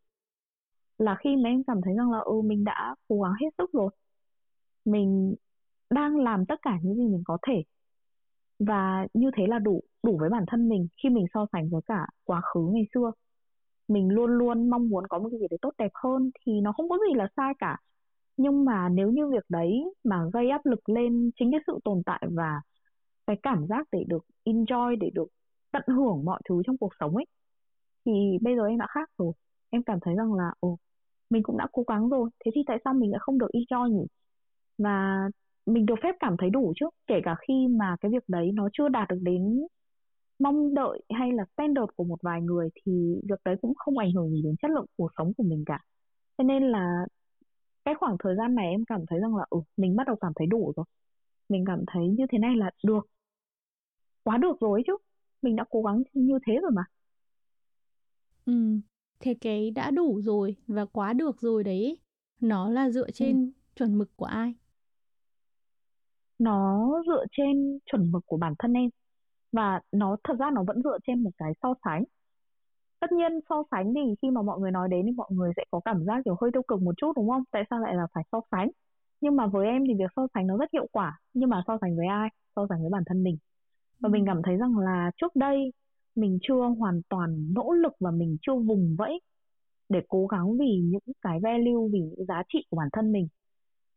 là 1.00 1.16
khi 1.20 1.36
mà 1.36 1.48
em 1.50 1.64
cảm 1.66 1.80
thấy 1.84 1.94
rằng 1.94 2.10
là 2.12 2.18
ừ 2.18 2.42
mình 2.44 2.64
đã 2.64 2.94
cố 3.08 3.22
gắng 3.22 3.32
hết 3.40 3.48
sức 3.58 3.72
rồi. 3.72 3.90
Mình 4.84 5.34
đang 5.90 6.16
làm 6.18 6.46
tất 6.46 6.56
cả 6.62 6.78
những 6.82 6.94
gì 6.96 7.02
mình 7.08 7.22
có 7.26 7.38
thể. 7.48 7.62
Và 8.58 9.06
như 9.14 9.30
thế 9.36 9.46
là 9.46 9.58
đủ 9.58 9.82
đủ 10.02 10.18
với 10.20 10.30
bản 10.30 10.44
thân 10.48 10.68
mình 10.68 10.88
khi 11.02 11.08
mình 11.08 11.26
so 11.34 11.46
sánh 11.52 11.68
với 11.70 11.80
cả 11.86 12.06
quá 12.24 12.40
khứ 12.40 12.60
ngày 12.72 12.86
xưa. 12.94 13.12
Mình 13.88 14.08
luôn 14.10 14.30
luôn 14.30 14.70
mong 14.70 14.88
muốn 14.88 15.06
có 15.08 15.18
một 15.18 15.28
cái 15.32 15.40
gì 15.40 15.46
đấy 15.50 15.58
tốt 15.62 15.74
đẹp 15.78 15.92
hơn 15.94 16.30
thì 16.46 16.60
nó 16.60 16.72
không 16.72 16.88
có 16.88 16.98
gì 17.08 17.14
là 17.16 17.28
sai 17.36 17.54
cả. 17.58 17.78
Nhưng 18.36 18.64
mà 18.64 18.88
nếu 18.88 19.10
như 19.10 19.28
việc 19.28 19.44
đấy 19.48 19.84
mà 20.04 20.24
gây 20.32 20.50
áp 20.50 20.66
lực 20.66 20.88
lên 20.88 21.30
chính 21.40 21.50
cái 21.52 21.60
sự 21.66 21.78
tồn 21.84 22.02
tại 22.06 22.22
và 22.32 22.60
cái 23.26 23.36
cảm 23.42 23.66
giác 23.68 23.88
để 23.92 24.04
được 24.08 24.26
enjoy, 24.44 24.96
để 25.00 25.10
được 25.14 25.28
tận 25.72 25.82
hưởng 25.88 26.24
mọi 26.24 26.40
thứ 26.48 26.62
trong 26.66 26.78
cuộc 26.78 26.92
sống 27.00 27.16
ấy, 27.16 27.26
thì 28.04 28.12
bây 28.42 28.56
giờ 28.56 28.66
em 28.66 28.78
đã 28.78 28.86
khác 28.90 29.10
rồi. 29.18 29.32
Em 29.70 29.82
cảm 29.82 29.98
thấy 30.02 30.14
rằng 30.16 30.34
là, 30.34 30.52
ồ 30.60 30.78
mình 31.30 31.42
cũng 31.42 31.58
đã 31.58 31.66
cố 31.72 31.84
gắng 31.88 32.08
rồi. 32.08 32.30
Thế 32.44 32.50
thì 32.54 32.62
tại 32.66 32.78
sao 32.84 32.94
mình 32.94 33.10
lại 33.10 33.18
không 33.22 33.38
được 33.38 33.48
enjoy 33.52 33.88
nhỉ? 33.88 34.06
Và 34.78 35.28
mình 35.66 35.86
được 35.86 35.94
phép 36.02 36.14
cảm 36.20 36.36
thấy 36.38 36.50
đủ 36.50 36.72
chứ. 36.76 36.86
Kể 37.06 37.20
cả 37.24 37.36
khi 37.48 37.54
mà 37.70 37.96
cái 38.00 38.10
việc 38.12 38.24
đấy 38.28 38.50
nó 38.54 38.68
chưa 38.72 38.88
đạt 38.88 39.08
được 39.08 39.18
đến 39.22 39.66
mong 40.38 40.74
đợi 40.74 41.02
hay 41.14 41.32
là 41.32 41.44
standard 41.54 41.92
của 41.96 42.04
một 42.04 42.22
vài 42.22 42.42
người 42.42 42.68
thì 42.74 42.92
việc 43.28 43.40
đấy 43.44 43.56
cũng 43.62 43.74
không 43.74 43.98
ảnh 43.98 44.12
hưởng 44.12 44.30
gì 44.30 44.42
đến 44.42 44.56
chất 44.62 44.70
lượng 44.70 44.86
cuộc 44.96 45.10
sống 45.18 45.32
của 45.36 45.42
mình 45.44 45.64
cả. 45.66 45.78
Cho 46.38 46.44
nên 46.44 46.62
là 46.62 47.06
cái 47.84 47.94
khoảng 47.94 48.16
thời 48.18 48.36
gian 48.36 48.54
này 48.54 48.70
em 48.70 48.84
cảm 48.84 49.00
thấy 49.06 49.20
rằng 49.20 49.36
là 49.36 49.46
ừ 49.50 49.60
mình 49.76 49.96
bắt 49.96 50.06
đầu 50.06 50.16
cảm 50.16 50.32
thấy 50.36 50.46
đủ 50.46 50.72
rồi. 50.76 50.86
Mình 51.48 51.64
cảm 51.66 51.84
thấy 51.86 52.08
như 52.08 52.26
thế 52.32 52.38
này 52.38 52.56
là 52.56 52.70
được. 52.84 53.06
Quá 54.22 54.36
được 54.36 54.60
rồi 54.60 54.82
chứ. 54.86 54.96
Mình 55.42 55.56
đã 55.56 55.64
cố 55.70 55.82
gắng 55.82 56.02
như 56.14 56.38
thế 56.46 56.54
rồi 56.62 56.70
mà. 56.74 56.82
Ừ 58.46 58.52
thế 59.20 59.34
cái 59.40 59.70
đã 59.70 59.90
đủ 59.90 60.20
rồi 60.22 60.56
và 60.66 60.84
quá 60.84 61.12
được 61.12 61.40
rồi 61.40 61.64
đấy. 61.64 61.98
Nó 62.40 62.70
là 62.70 62.90
dựa 62.90 63.06
ừ. 63.06 63.10
trên 63.14 63.46
ừ. 63.46 63.52
chuẩn 63.76 63.98
mực 63.98 64.16
của 64.16 64.24
ai? 64.24 64.54
Nó 66.38 66.88
dựa 67.06 67.24
trên 67.32 67.78
chuẩn 67.86 68.12
mực 68.12 68.26
của 68.26 68.36
bản 68.36 68.54
thân 68.58 68.72
em. 68.72 68.90
Và 69.52 69.80
nó 69.92 70.16
thật 70.24 70.34
ra 70.38 70.50
nó 70.54 70.64
vẫn 70.66 70.82
dựa 70.84 70.98
trên 71.06 71.22
một 71.22 71.30
cái 71.38 71.52
so 71.62 71.74
sánh. 71.84 72.04
Tất 73.00 73.12
nhiên 73.12 73.32
so 73.48 73.64
sánh 73.70 73.94
thì 73.94 74.00
khi 74.22 74.30
mà 74.30 74.42
mọi 74.42 74.60
người 74.60 74.70
nói 74.70 74.88
đến 74.88 75.06
thì 75.06 75.12
mọi 75.12 75.28
người 75.30 75.52
sẽ 75.56 75.64
có 75.70 75.80
cảm 75.84 76.04
giác 76.04 76.22
kiểu 76.24 76.36
hơi 76.40 76.50
tiêu 76.52 76.62
cực 76.68 76.82
một 76.82 76.94
chút 76.96 77.12
đúng 77.16 77.30
không? 77.30 77.42
Tại 77.50 77.62
sao 77.70 77.80
lại 77.80 77.94
là 77.94 78.06
phải 78.14 78.24
so 78.32 78.40
sánh? 78.50 78.70
Nhưng 79.20 79.36
mà 79.36 79.46
với 79.46 79.66
em 79.66 79.84
thì 79.88 79.94
việc 79.94 80.10
so 80.16 80.26
sánh 80.34 80.46
nó 80.46 80.56
rất 80.56 80.70
hiệu 80.72 80.86
quả. 80.92 81.20
Nhưng 81.34 81.50
mà 81.50 81.62
so 81.66 81.78
sánh 81.80 81.96
với 81.96 82.06
ai? 82.06 82.28
So 82.56 82.66
sánh 82.68 82.80
với 82.80 82.90
bản 82.90 83.02
thân 83.06 83.22
mình. 83.22 83.38
Và 84.00 84.08
mình 84.08 84.24
cảm 84.26 84.42
thấy 84.44 84.56
rằng 84.56 84.78
là 84.78 85.10
trước 85.16 85.36
đây 85.36 85.72
mình 86.14 86.38
chưa 86.42 86.54
hoàn 86.78 87.02
toàn 87.08 87.54
nỗ 87.54 87.72
lực 87.72 87.92
và 88.00 88.10
mình 88.10 88.36
chưa 88.42 88.54
vùng 88.54 88.96
vẫy 88.98 89.20
để 89.88 90.00
cố 90.08 90.26
gắng 90.26 90.58
vì 90.58 90.80
những 90.84 91.14
cái 91.22 91.40
value 91.40 91.88
vì 91.92 92.00
những 92.00 92.26
giá 92.28 92.42
trị 92.48 92.66
của 92.70 92.76
bản 92.76 92.88
thân 92.92 93.12
mình. 93.12 93.28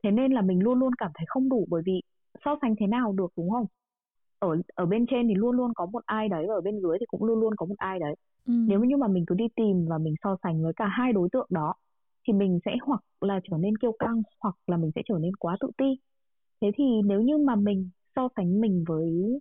Thế 0.03 0.11
nên 0.11 0.31
là 0.31 0.41
mình 0.41 0.59
luôn 0.63 0.79
luôn 0.79 0.95
cảm 0.95 1.11
thấy 1.15 1.25
không 1.27 1.49
đủ 1.49 1.65
bởi 1.69 1.81
vì 1.85 2.01
so 2.45 2.57
sánh 2.61 2.75
thế 2.79 2.87
nào 2.87 3.13
được 3.13 3.33
đúng 3.37 3.49
không? 3.51 3.65
Ở 4.39 4.57
ở 4.75 4.85
bên 4.85 5.05
trên 5.09 5.27
thì 5.27 5.35
luôn 5.35 5.55
luôn 5.55 5.73
có 5.75 5.85
một 5.85 6.05
ai 6.05 6.29
đấy 6.29 6.45
và 6.49 6.53
ở 6.55 6.61
bên 6.61 6.81
dưới 6.81 6.97
thì 6.99 7.05
cũng 7.05 7.23
luôn 7.23 7.39
luôn 7.39 7.55
có 7.57 7.65
một 7.65 7.75
ai 7.77 7.99
đấy. 7.99 8.15
Ừ. 8.45 8.53
nếu 8.67 8.83
như 8.83 8.97
mà 8.97 9.07
mình 9.07 9.25
cứ 9.27 9.35
đi 9.35 9.45
tìm 9.55 9.85
và 9.89 9.97
mình 9.97 10.15
so 10.23 10.37
sánh 10.43 10.63
với 10.63 10.73
cả 10.75 10.87
hai 10.87 11.13
đối 11.13 11.29
tượng 11.31 11.47
đó 11.49 11.73
thì 12.27 12.33
mình 12.33 12.59
sẽ 12.65 12.71
hoặc 12.83 13.03
là 13.21 13.39
trở 13.43 13.57
nên 13.57 13.77
kiêu 13.77 13.91
căng 13.99 14.21
hoặc 14.39 14.55
là 14.67 14.77
mình 14.77 14.91
sẽ 14.95 15.01
trở 15.05 15.17
nên 15.19 15.35
quá 15.35 15.57
tự 15.59 15.71
ti. 15.77 15.85
Thế 16.61 16.71
thì 16.77 16.83
nếu 17.05 17.21
như 17.21 17.37
mà 17.37 17.55
mình 17.55 17.89
so 18.15 18.27
sánh 18.35 18.61
mình 18.61 18.83
với 18.87 19.39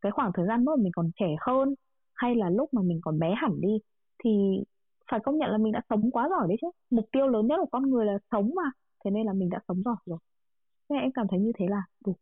cái 0.00 0.12
khoảng 0.12 0.30
thời 0.34 0.46
gian 0.46 0.64
lúc 0.64 0.78
mà 0.78 0.82
mình 0.82 0.92
còn 0.96 1.10
trẻ 1.20 1.36
hơn 1.40 1.74
hay 2.20 2.34
là 2.34 2.50
lúc 2.50 2.74
mà 2.74 2.82
mình 2.82 3.00
còn 3.02 3.18
bé 3.18 3.34
hẳn 3.36 3.60
đi 3.60 3.78
thì 4.24 4.30
phải 5.10 5.20
công 5.24 5.38
nhận 5.38 5.50
là 5.50 5.58
mình 5.58 5.72
đã 5.72 5.82
sống 5.90 6.10
quá 6.10 6.28
giỏi 6.30 6.48
đấy 6.48 6.56
chứ. 6.60 6.66
Mục 6.90 7.08
tiêu 7.12 7.26
lớn 7.28 7.46
nhất 7.46 7.56
của 7.60 7.68
con 7.72 7.90
người 7.90 8.06
là 8.06 8.18
sống 8.30 8.50
mà 8.54 8.70
thế 9.04 9.10
nên 9.10 9.26
là 9.26 9.32
mình 9.32 9.48
đã 9.48 9.60
sống 9.68 9.82
giỏi 9.84 9.96
rồi. 10.06 10.18
Nên 10.88 11.00
em 11.00 11.12
cảm 11.12 11.26
thấy 11.30 11.40
như 11.40 11.52
thế 11.58 11.66
là 11.68 11.82
đủ. 12.06 12.16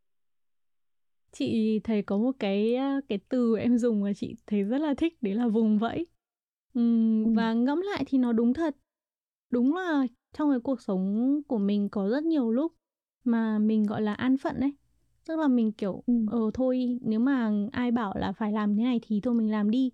Chị 1.33 1.81
thấy 1.85 2.03
có 2.03 2.19
một 2.19 2.33
cái 2.39 2.77
cái 3.09 3.19
từ 3.29 3.57
em 3.57 3.79
dùng 3.79 4.01
mà 4.01 4.13
chị 4.17 4.37
thấy 4.47 4.63
rất 4.63 4.79
là 4.79 4.95
thích 4.95 5.19
đấy 5.21 5.35
là 5.35 5.49
vùng 5.49 5.79
vẫy. 5.79 6.07
Uhm, 6.79 7.25
ừ. 7.25 7.33
và 7.37 7.53
ngẫm 7.53 7.81
lại 7.81 8.05
thì 8.07 8.19
nó 8.19 8.33
đúng 8.33 8.55
thật. 8.55 8.77
Đúng 9.51 9.75
là 9.75 10.07
trong 10.33 10.51
cái 10.51 10.61
cuộc 10.61 10.81
sống 10.81 11.41
của 11.49 11.59
mình 11.59 11.89
có 11.89 12.09
rất 12.09 12.25
nhiều 12.25 12.51
lúc 12.51 12.73
mà 13.25 13.59
mình 13.59 13.83
gọi 13.83 14.03
là 14.03 14.15
an 14.15 14.37
phận 14.37 14.61
đấy 14.61 14.73
tức 15.29 15.41
là 15.41 15.49
mình 15.49 15.73
kiểu 15.73 16.05
ừ. 16.09 16.15
ờ 16.27 16.41
thôi 16.55 17.01
nếu 17.03 17.21
mà 17.21 17.53
ai 17.73 17.93
bảo 17.93 18.15
là 18.19 18.33
phải 18.33 18.53
làm 18.53 18.77
thế 18.77 18.85
này 18.85 19.01
thì 19.09 19.21
thôi 19.25 19.35
mình 19.35 19.53
làm 19.53 19.71
đi. 19.73 19.93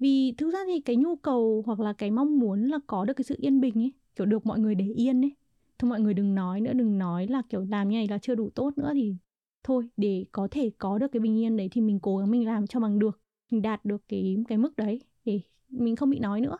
Vì 0.00 0.34
thực 0.38 0.50
ra 0.54 0.60
thì 0.68 0.80
cái 0.80 0.96
nhu 0.96 1.16
cầu 1.16 1.64
hoặc 1.66 1.80
là 1.80 1.94
cái 1.94 2.12
mong 2.12 2.40
muốn 2.40 2.62
là 2.68 2.78
có 2.88 3.06
được 3.06 3.14
cái 3.14 3.24
sự 3.24 3.36
yên 3.40 3.60
bình 3.62 3.74
ấy 3.82 3.92
kiểu 4.16 4.26
được 4.26 4.46
mọi 4.46 4.60
người 4.60 4.76
để 4.76 4.86
yên 4.96 5.22
ấy. 5.24 5.36
Thôi 5.80 5.90
mọi 5.90 6.00
người 6.00 6.14
đừng 6.14 6.36
nói 6.36 6.60
nữa 6.62 6.74
đừng 6.74 6.98
nói 6.98 7.28
là 7.28 7.42
kiểu 7.50 7.62
làm 7.70 7.90
như 7.90 7.96
này 7.98 8.08
là 8.08 8.18
chưa 8.18 8.36
đủ 8.36 8.50
tốt 8.56 8.78
nữa 8.78 8.92
thì 8.94 9.16
thôi 9.64 9.88
để 9.98 10.26
có 10.32 10.48
thể 10.52 10.70
có 10.78 10.98
được 10.98 11.08
cái 11.12 11.20
bình 11.20 11.38
yên 11.40 11.56
đấy 11.56 11.68
thì 11.72 11.80
mình 11.80 12.00
cố 12.00 12.18
gắng 12.18 12.30
mình 12.30 12.46
làm 12.46 12.66
cho 12.66 12.80
bằng 12.80 12.98
được 13.00 13.20
mình 13.50 13.62
đạt 13.62 13.86
được 13.86 14.02
cái 14.08 14.36
cái 14.48 14.58
mức 14.58 14.76
đấy 14.76 15.00
để 15.26 15.40
mình 15.70 15.96
không 15.96 16.10
bị 16.10 16.18
nói 16.18 16.40
nữa. 16.40 16.58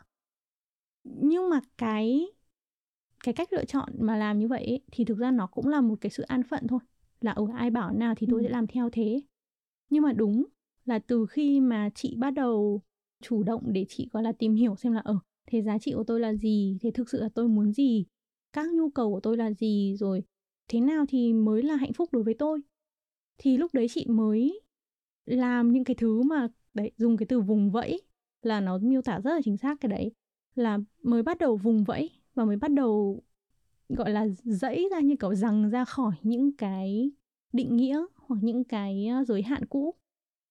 Nhưng 1.03 1.49
mà 1.49 1.59
cái 1.77 2.27
cái 3.23 3.33
cách 3.33 3.53
lựa 3.53 3.65
chọn 3.65 3.89
mà 3.99 4.17
làm 4.17 4.39
như 4.39 4.47
vậy 4.47 4.65
ấy, 4.65 4.81
thì 4.91 5.05
thực 5.05 5.17
ra 5.17 5.31
nó 5.31 5.47
cũng 5.47 5.67
là 5.67 5.81
một 5.81 5.95
cái 6.01 6.09
sự 6.09 6.23
an 6.23 6.43
phận 6.43 6.67
thôi 6.67 6.79
là 7.21 7.31
ở 7.31 7.45
ai 7.55 7.69
bảo 7.69 7.93
nào 7.93 8.13
thì 8.17 8.27
tôi 8.31 8.41
ừ. 8.41 8.43
sẽ 8.43 8.49
làm 8.49 8.67
theo 8.67 8.89
thế 8.89 9.21
nhưng 9.89 10.03
mà 10.03 10.13
đúng 10.13 10.45
là 10.85 10.99
từ 10.99 11.25
khi 11.25 11.59
mà 11.59 11.89
chị 11.95 12.15
bắt 12.17 12.31
đầu 12.31 12.81
chủ 13.21 13.43
động 13.43 13.63
để 13.65 13.85
chị 13.89 14.09
gọi 14.11 14.23
là 14.23 14.31
tìm 14.31 14.55
hiểu 14.55 14.75
xem 14.75 14.93
là 14.93 14.99
ở 14.99 15.13
ờ, 15.13 15.19
thế 15.45 15.61
giá 15.61 15.77
trị 15.79 15.93
của 15.95 16.03
tôi 16.03 16.19
là 16.19 16.33
gì 16.33 16.77
thế 16.81 16.91
thực 16.91 17.09
sự 17.09 17.21
là 17.21 17.29
tôi 17.35 17.47
muốn 17.47 17.73
gì 17.73 18.05
các 18.53 18.73
nhu 18.73 18.89
cầu 18.89 19.11
của 19.13 19.19
tôi 19.19 19.37
là 19.37 19.51
gì 19.51 19.95
rồi 19.99 20.23
thế 20.67 20.81
nào 20.81 21.05
thì 21.09 21.33
mới 21.33 21.63
là 21.63 21.75
hạnh 21.75 21.93
phúc 21.93 22.09
đối 22.11 22.23
với 22.23 22.33
tôi 22.33 22.61
thì 23.37 23.57
lúc 23.57 23.73
đấy 23.73 23.87
chị 23.89 24.05
mới 24.09 24.61
làm 25.25 25.71
những 25.71 25.83
cái 25.83 25.95
thứ 25.95 26.21
mà 26.21 26.47
đấy 26.73 26.91
dùng 26.97 27.17
cái 27.17 27.25
từ 27.25 27.41
vùng 27.41 27.71
vẫy 27.71 28.01
là 28.41 28.61
nó 28.61 28.77
miêu 28.77 29.01
tả 29.01 29.19
rất 29.19 29.31
là 29.33 29.41
chính 29.43 29.57
xác 29.57 29.77
cái 29.81 29.89
đấy 29.89 30.11
là 30.55 30.79
mới 31.03 31.23
bắt 31.23 31.37
đầu 31.37 31.57
vùng 31.57 31.83
vẫy 31.83 32.09
và 32.33 32.45
mới 32.45 32.57
bắt 32.57 32.71
đầu 32.71 33.23
gọi 33.89 34.09
là 34.11 34.27
dẫy 34.43 34.87
ra 34.91 34.99
như 34.99 35.15
kiểu 35.19 35.35
rằng 35.35 35.69
ra 35.69 35.85
khỏi 35.85 36.15
những 36.23 36.51
cái 36.57 37.11
định 37.53 37.75
nghĩa 37.77 38.01
hoặc 38.15 38.37
những 38.41 38.63
cái 38.63 39.07
ờ, 39.07 39.23
giới 39.23 39.41
hạn 39.43 39.65
cũ 39.65 39.95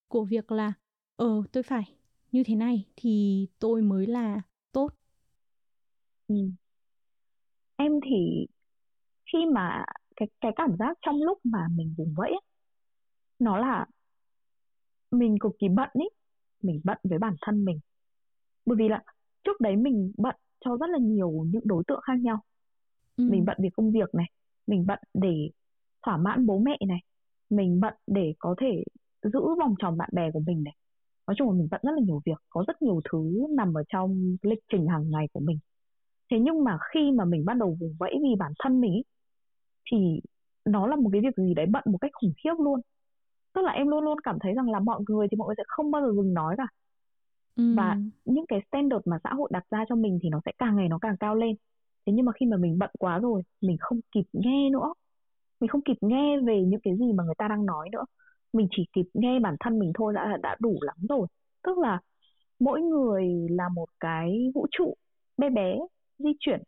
của 0.08 0.24
việc 0.24 0.52
là 0.52 0.72
ờ 1.16 1.42
tôi 1.52 1.62
phải 1.62 1.94
như 2.32 2.44
thế 2.44 2.54
này 2.56 2.84
thì 2.96 3.46
tôi 3.58 3.82
mới 3.82 4.06
là 4.06 4.42
tốt. 4.72 4.94
Ừ. 6.28 6.50
em 7.78 7.92
thì 8.04 8.46
khi 9.32 9.38
mà 9.54 9.84
cái 10.16 10.28
cái 10.40 10.52
cảm 10.56 10.76
giác 10.78 10.98
trong 11.02 11.22
lúc 11.22 11.38
mà 11.44 11.68
mình 11.76 11.94
vùng 11.98 12.14
vẫy 12.16 12.32
nó 13.38 13.56
là 13.58 13.86
mình 15.10 15.36
cực 15.40 15.52
kỳ 15.58 15.68
bận 15.68 15.88
ý, 15.94 16.04
mình 16.62 16.80
bận 16.84 16.98
với 17.04 17.18
bản 17.18 17.36
thân 17.40 17.64
mình. 17.64 17.80
Bởi 18.66 18.76
vì 18.78 18.88
là 18.88 19.02
trước 19.44 19.60
đấy 19.60 19.76
mình 19.76 20.12
bận 20.18 20.36
cho 20.60 20.76
rất 20.80 20.86
là 20.90 20.98
nhiều 21.02 21.46
những 21.50 21.62
đối 21.66 21.84
tượng 21.88 22.00
khác 22.04 22.14
nhau 22.22 22.42
ừ. 23.16 23.24
mình 23.30 23.44
bận 23.44 23.56
vì 23.60 23.68
công 23.70 23.92
việc 23.92 24.14
này 24.14 24.26
mình 24.66 24.86
bận 24.86 24.98
để 25.14 25.50
thỏa 26.06 26.16
mãn 26.16 26.46
bố 26.46 26.58
mẹ 26.58 26.78
này 26.88 27.00
mình 27.50 27.80
bận 27.80 27.94
để 28.06 28.34
có 28.38 28.54
thể 28.58 28.84
giữ 29.22 29.40
vòng 29.58 29.74
tròn 29.78 29.96
bạn 29.98 30.10
bè 30.12 30.30
của 30.30 30.40
mình 30.40 30.64
này. 30.64 30.74
Nói 31.26 31.34
chung 31.38 31.48
là 31.48 31.54
mình 31.54 31.68
bận 31.70 31.80
rất 31.84 31.92
là 31.92 32.00
nhiều 32.00 32.20
việc 32.26 32.38
có 32.50 32.64
rất 32.68 32.82
nhiều 32.82 33.00
thứ 33.10 33.46
nằm 33.50 33.74
ở 33.74 33.82
trong 33.88 34.36
lịch 34.42 34.58
trình 34.72 34.86
hàng 34.86 35.10
ngày 35.10 35.28
của 35.32 35.40
mình. 35.40 35.58
Thế 36.30 36.38
nhưng 36.40 36.64
mà 36.64 36.78
khi 36.94 37.12
mà 37.12 37.24
mình 37.24 37.44
bắt 37.44 37.56
đầu 37.56 37.76
vùng 37.80 37.96
vẫy 37.98 38.14
vì 38.22 38.34
bản 38.38 38.52
thân 38.58 38.80
mình 38.80 38.92
ý, 38.94 39.02
thì 39.90 40.20
nó 40.64 40.86
là 40.86 40.96
một 40.96 41.10
cái 41.12 41.20
việc 41.20 41.36
gì 41.36 41.54
đấy 41.54 41.66
bận 41.66 41.82
một 41.86 41.98
cách 42.00 42.10
khủng 42.14 42.32
khiếp 42.44 42.54
luôn. 42.58 42.80
Tức 43.54 43.62
là 43.64 43.72
em 43.72 43.88
luôn 43.88 44.04
luôn 44.04 44.20
cảm 44.20 44.38
thấy 44.40 44.52
rằng 44.54 44.70
là 44.70 44.80
mọi 44.80 45.00
người 45.08 45.26
thì 45.30 45.36
mọi 45.36 45.46
người 45.46 45.54
sẽ 45.58 45.62
không 45.68 45.90
bao 45.90 46.02
giờ 46.02 46.12
dừng 46.16 46.34
nói 46.34 46.54
cả. 46.58 46.66
Ừ. 47.56 47.74
và 47.76 47.96
những 48.24 48.46
cái 48.48 48.60
standard 48.68 49.02
mà 49.08 49.18
xã 49.24 49.30
hội 49.34 49.48
đặt 49.52 49.64
ra 49.70 49.84
cho 49.88 49.94
mình 49.94 50.18
thì 50.22 50.28
nó 50.28 50.40
sẽ 50.46 50.52
càng 50.58 50.76
ngày 50.76 50.88
nó 50.88 50.98
càng 50.98 51.16
cao 51.16 51.34
lên 51.34 51.56
thế 52.06 52.12
nhưng 52.12 52.26
mà 52.26 52.32
khi 52.32 52.46
mà 52.46 52.56
mình 52.56 52.78
bận 52.78 52.90
quá 52.98 53.18
rồi 53.18 53.42
mình 53.60 53.76
không 53.80 54.00
kịp 54.12 54.24
nghe 54.32 54.70
nữa. 54.70 54.94
Mình 55.60 55.68
không 55.68 55.82
kịp 55.82 55.96
nghe 56.00 56.40
về 56.46 56.62
những 56.66 56.80
cái 56.84 56.96
gì 56.98 57.12
mà 57.12 57.24
người 57.24 57.34
ta 57.38 57.48
đang 57.48 57.66
nói 57.66 57.88
nữa. 57.92 58.04
Mình 58.52 58.68
chỉ 58.70 58.84
kịp 58.92 59.06
nghe 59.14 59.40
bản 59.40 59.56
thân 59.60 59.78
mình 59.78 59.92
thôi 59.94 60.12
đã 60.14 60.38
đã 60.42 60.56
đủ 60.60 60.78
lắm 60.82 60.96
rồi. 61.08 61.26
Tức 61.64 61.78
là 61.78 62.00
mỗi 62.60 62.80
người 62.82 63.26
là 63.50 63.68
một 63.68 63.86
cái 64.00 64.52
vũ 64.54 64.66
trụ 64.70 64.94
bé 65.38 65.50
bé 65.50 65.78
di 66.18 66.30
chuyển 66.40 66.62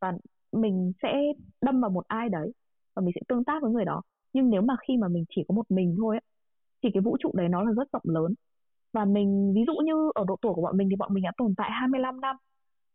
và 0.00 0.12
mình 0.52 0.92
sẽ 1.02 1.14
đâm 1.62 1.80
vào 1.80 1.90
một 1.90 2.04
ai 2.08 2.28
đấy 2.28 2.52
và 2.94 3.02
mình 3.02 3.12
sẽ 3.14 3.20
tương 3.28 3.44
tác 3.44 3.62
với 3.62 3.72
người 3.72 3.84
đó. 3.84 4.02
Nhưng 4.32 4.50
nếu 4.50 4.62
mà 4.62 4.76
khi 4.88 4.96
mà 4.96 5.08
mình 5.08 5.24
chỉ 5.30 5.44
có 5.48 5.54
một 5.54 5.70
mình 5.70 5.96
thôi 5.98 6.16
ấy, 6.16 6.22
thì 6.82 6.90
cái 6.94 7.02
vũ 7.02 7.16
trụ 7.20 7.30
đấy 7.34 7.48
nó 7.48 7.62
là 7.64 7.72
rất 7.72 7.92
rộng 7.92 8.02
lớn. 8.04 8.34
Và 8.92 9.04
mình 9.04 9.52
ví 9.56 9.62
dụ 9.66 9.74
như 9.84 10.10
ở 10.14 10.24
độ 10.28 10.36
tuổi 10.42 10.54
của 10.54 10.62
bọn 10.62 10.76
mình 10.76 10.88
thì 10.90 10.96
bọn 10.96 11.14
mình 11.14 11.24
đã 11.24 11.32
tồn 11.38 11.54
tại 11.56 11.70
25 11.72 12.20
năm 12.20 12.36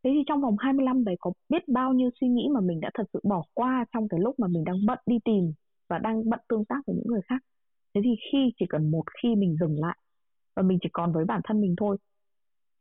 thế 0.06 0.12
thì 0.14 0.24
trong 0.28 0.42
vòng 0.42 0.56
25 0.60 1.04
đấy 1.04 1.16
có 1.20 1.32
biết 1.50 1.68
bao 1.68 1.94
nhiêu 1.94 2.10
suy 2.22 2.28
nghĩ 2.28 2.48
mà 2.54 2.62
mình 2.62 2.80
đã 2.80 2.90
thật 2.94 3.04
sự 3.14 3.20
bỏ 3.24 3.44
qua 3.54 3.86
trong 3.94 4.08
cái 4.08 4.20
lúc 4.20 4.40
mà 4.40 4.48
mình 4.48 4.64
đang 4.64 4.86
bận 4.86 5.00
đi 5.06 5.16
tìm 5.26 5.54
và 5.90 6.00
đang 6.00 6.30
bận 6.30 6.40
tương 6.50 6.66
tác 6.66 6.80
với 6.88 6.96
những 6.96 7.08
người 7.08 7.22
khác? 7.30 7.42
Thế 7.94 8.02
thì 8.04 8.16
khi, 8.32 8.54
chỉ 8.60 8.66
cần 8.70 8.92
một 8.92 9.04
khi 9.24 9.36
mình 9.36 9.56
dừng 9.60 9.80
lại 9.80 9.98
và 10.56 10.64
mình 10.64 10.78
chỉ 10.82 10.90
còn 10.94 11.14
với 11.14 11.26
bản 11.26 11.42
thân 11.44 11.62
mình 11.62 11.76
thôi, 11.78 11.98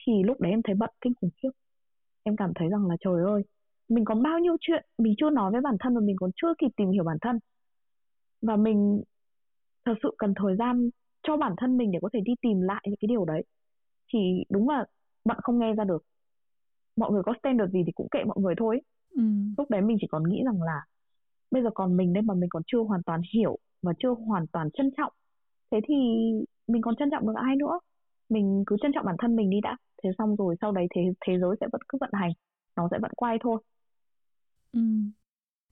thì 0.07 0.13
lúc 0.23 0.41
đấy 0.41 0.53
em 0.53 0.63
thấy 0.63 0.75
bận 0.75 0.91
kinh 1.01 1.13
khủng 1.21 1.31
khiếp. 1.43 1.51
Em 2.23 2.37
cảm 2.37 2.53
thấy 2.55 2.69
rằng 2.69 2.87
là, 2.87 2.97
trời 3.01 3.25
ơi, 3.25 3.43
mình 3.89 4.05
có 4.05 4.15
bao 4.15 4.39
nhiêu 4.39 4.57
chuyện 4.61 4.85
mình 4.99 5.15
chưa 5.19 5.31
nói 5.31 5.53
với 5.53 5.61
bản 5.61 5.77
thân 5.81 5.95
và 5.95 6.01
mình 6.01 6.17
còn 6.21 6.31
chưa 6.37 6.55
kịp 6.59 6.71
tìm 6.77 6.91
hiểu 6.91 7.05
bản 7.05 7.17
thân. 7.21 7.39
Và 8.43 8.57
mình 8.57 9.03
thật 9.85 9.95
sự 10.03 10.15
cần 10.19 10.35
thời 10.37 10.57
gian 10.57 10.91
cho 11.23 11.37
bản 11.37 11.55
thân 11.57 11.77
mình 11.77 11.93
để 11.93 11.99
có 12.03 12.09
thể 12.13 12.21
đi 12.25 12.33
tìm 12.43 12.61
lại 12.61 12.83
những 12.87 12.97
cái 13.01 13.09
điều 13.09 13.25
đấy. 13.25 13.43
Thì 14.13 14.45
đúng 14.51 14.69
là 14.69 14.87
bạn 15.25 15.39
không 15.43 15.59
nghe 15.59 15.75
ra 15.75 15.85
được 15.85 16.05
mọi 16.97 17.13
người 17.13 17.23
có 17.23 17.35
standard 17.43 17.73
gì 17.73 17.83
thì 17.87 17.93
cũng 17.93 18.09
kệ 18.11 18.25
mọi 18.25 18.37
người 18.41 18.55
thôi. 18.59 18.81
Ừ. 19.15 19.23
lúc 19.59 19.71
đấy 19.71 19.81
mình 19.81 19.97
chỉ 20.01 20.07
còn 20.11 20.23
nghĩ 20.29 20.43
rằng 20.45 20.63
là 20.63 20.81
bây 21.51 21.63
giờ 21.63 21.71
còn 21.75 21.97
mình 21.97 22.13
đây 22.13 22.23
mà 22.23 22.35
mình 22.35 22.49
còn 22.49 22.63
chưa 22.67 22.79
hoàn 22.79 23.03
toàn 23.03 23.21
hiểu 23.35 23.59
và 23.83 23.93
chưa 23.99 24.11
hoàn 24.11 24.47
toàn 24.47 24.71
trân 24.71 24.91
trọng. 24.97 25.13
Thế 25.71 25.81
thì 25.89 25.95
mình 26.67 26.83
còn 26.83 26.97
trân 26.97 27.11
trọng 27.11 27.27
được 27.27 27.35
ai 27.37 27.57
nữa? 27.57 27.79
Mình 28.29 28.65
cứ 28.67 28.77
trân 28.83 28.93
trọng 28.95 29.07
bản 29.07 29.17
thân 29.19 29.37
mình 29.37 29.51
đi 29.51 29.61
đã. 29.63 29.77
Thế 30.03 30.11
xong 30.19 30.37
rồi 30.37 30.57
sau 30.61 30.73
đấy 30.73 30.87
thế 30.95 31.03
thế 31.27 31.39
giới 31.41 31.57
sẽ 31.61 31.67
vẫn 31.73 31.81
cứ 31.89 31.99
vận 32.01 32.11
hành. 32.13 32.33
Nó 32.77 32.89
sẽ 32.91 32.99
vẫn 33.03 33.11
quay 33.17 33.39
thôi. 33.41 33.63
Ừ. 34.73 34.81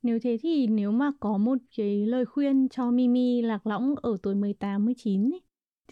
Nếu 0.03 0.19
thế 0.23 0.39
thì 0.43 0.67
nếu 0.67 0.93
mà 0.93 1.13
có 1.21 1.39
một 1.39 1.59
cái 1.77 2.07
lời 2.07 2.25
khuyên 2.25 2.69
cho 2.69 2.91
Mimi 2.91 3.43
lạc 3.43 3.67
lõng 3.67 3.95
ở 4.03 4.17
tuổi 4.23 4.35
18, 4.35 4.85
19 4.85 5.31
ấy, 5.31 5.41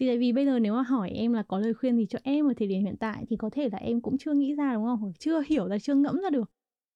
thì 0.01 0.07
tại 0.07 0.17
vì 0.17 0.33
bây 0.33 0.45
giờ 0.45 0.59
nếu 0.59 0.73
mà 0.73 0.81
hỏi 0.81 1.09
em 1.09 1.33
là 1.33 1.43
có 1.43 1.59
lời 1.59 1.73
khuyên 1.73 1.97
gì 1.97 2.05
cho 2.05 2.19
em 2.23 2.47
ở 2.47 2.53
thời 2.57 2.67
điểm 2.67 2.81
hiện 2.85 2.95
tại 2.99 3.25
thì 3.29 3.35
có 3.35 3.49
thể 3.49 3.69
là 3.71 3.77
em 3.77 4.01
cũng 4.01 4.17
chưa 4.17 4.33
nghĩ 4.33 4.55
ra 4.55 4.73
đúng 4.73 4.83
không? 4.83 4.99
Hoặc 4.99 5.11
chưa 5.19 5.41
hiểu 5.47 5.67
ra, 5.67 5.79
chưa 5.79 5.95
ngẫm 5.95 6.21
ra 6.21 6.29
được. 6.29 6.51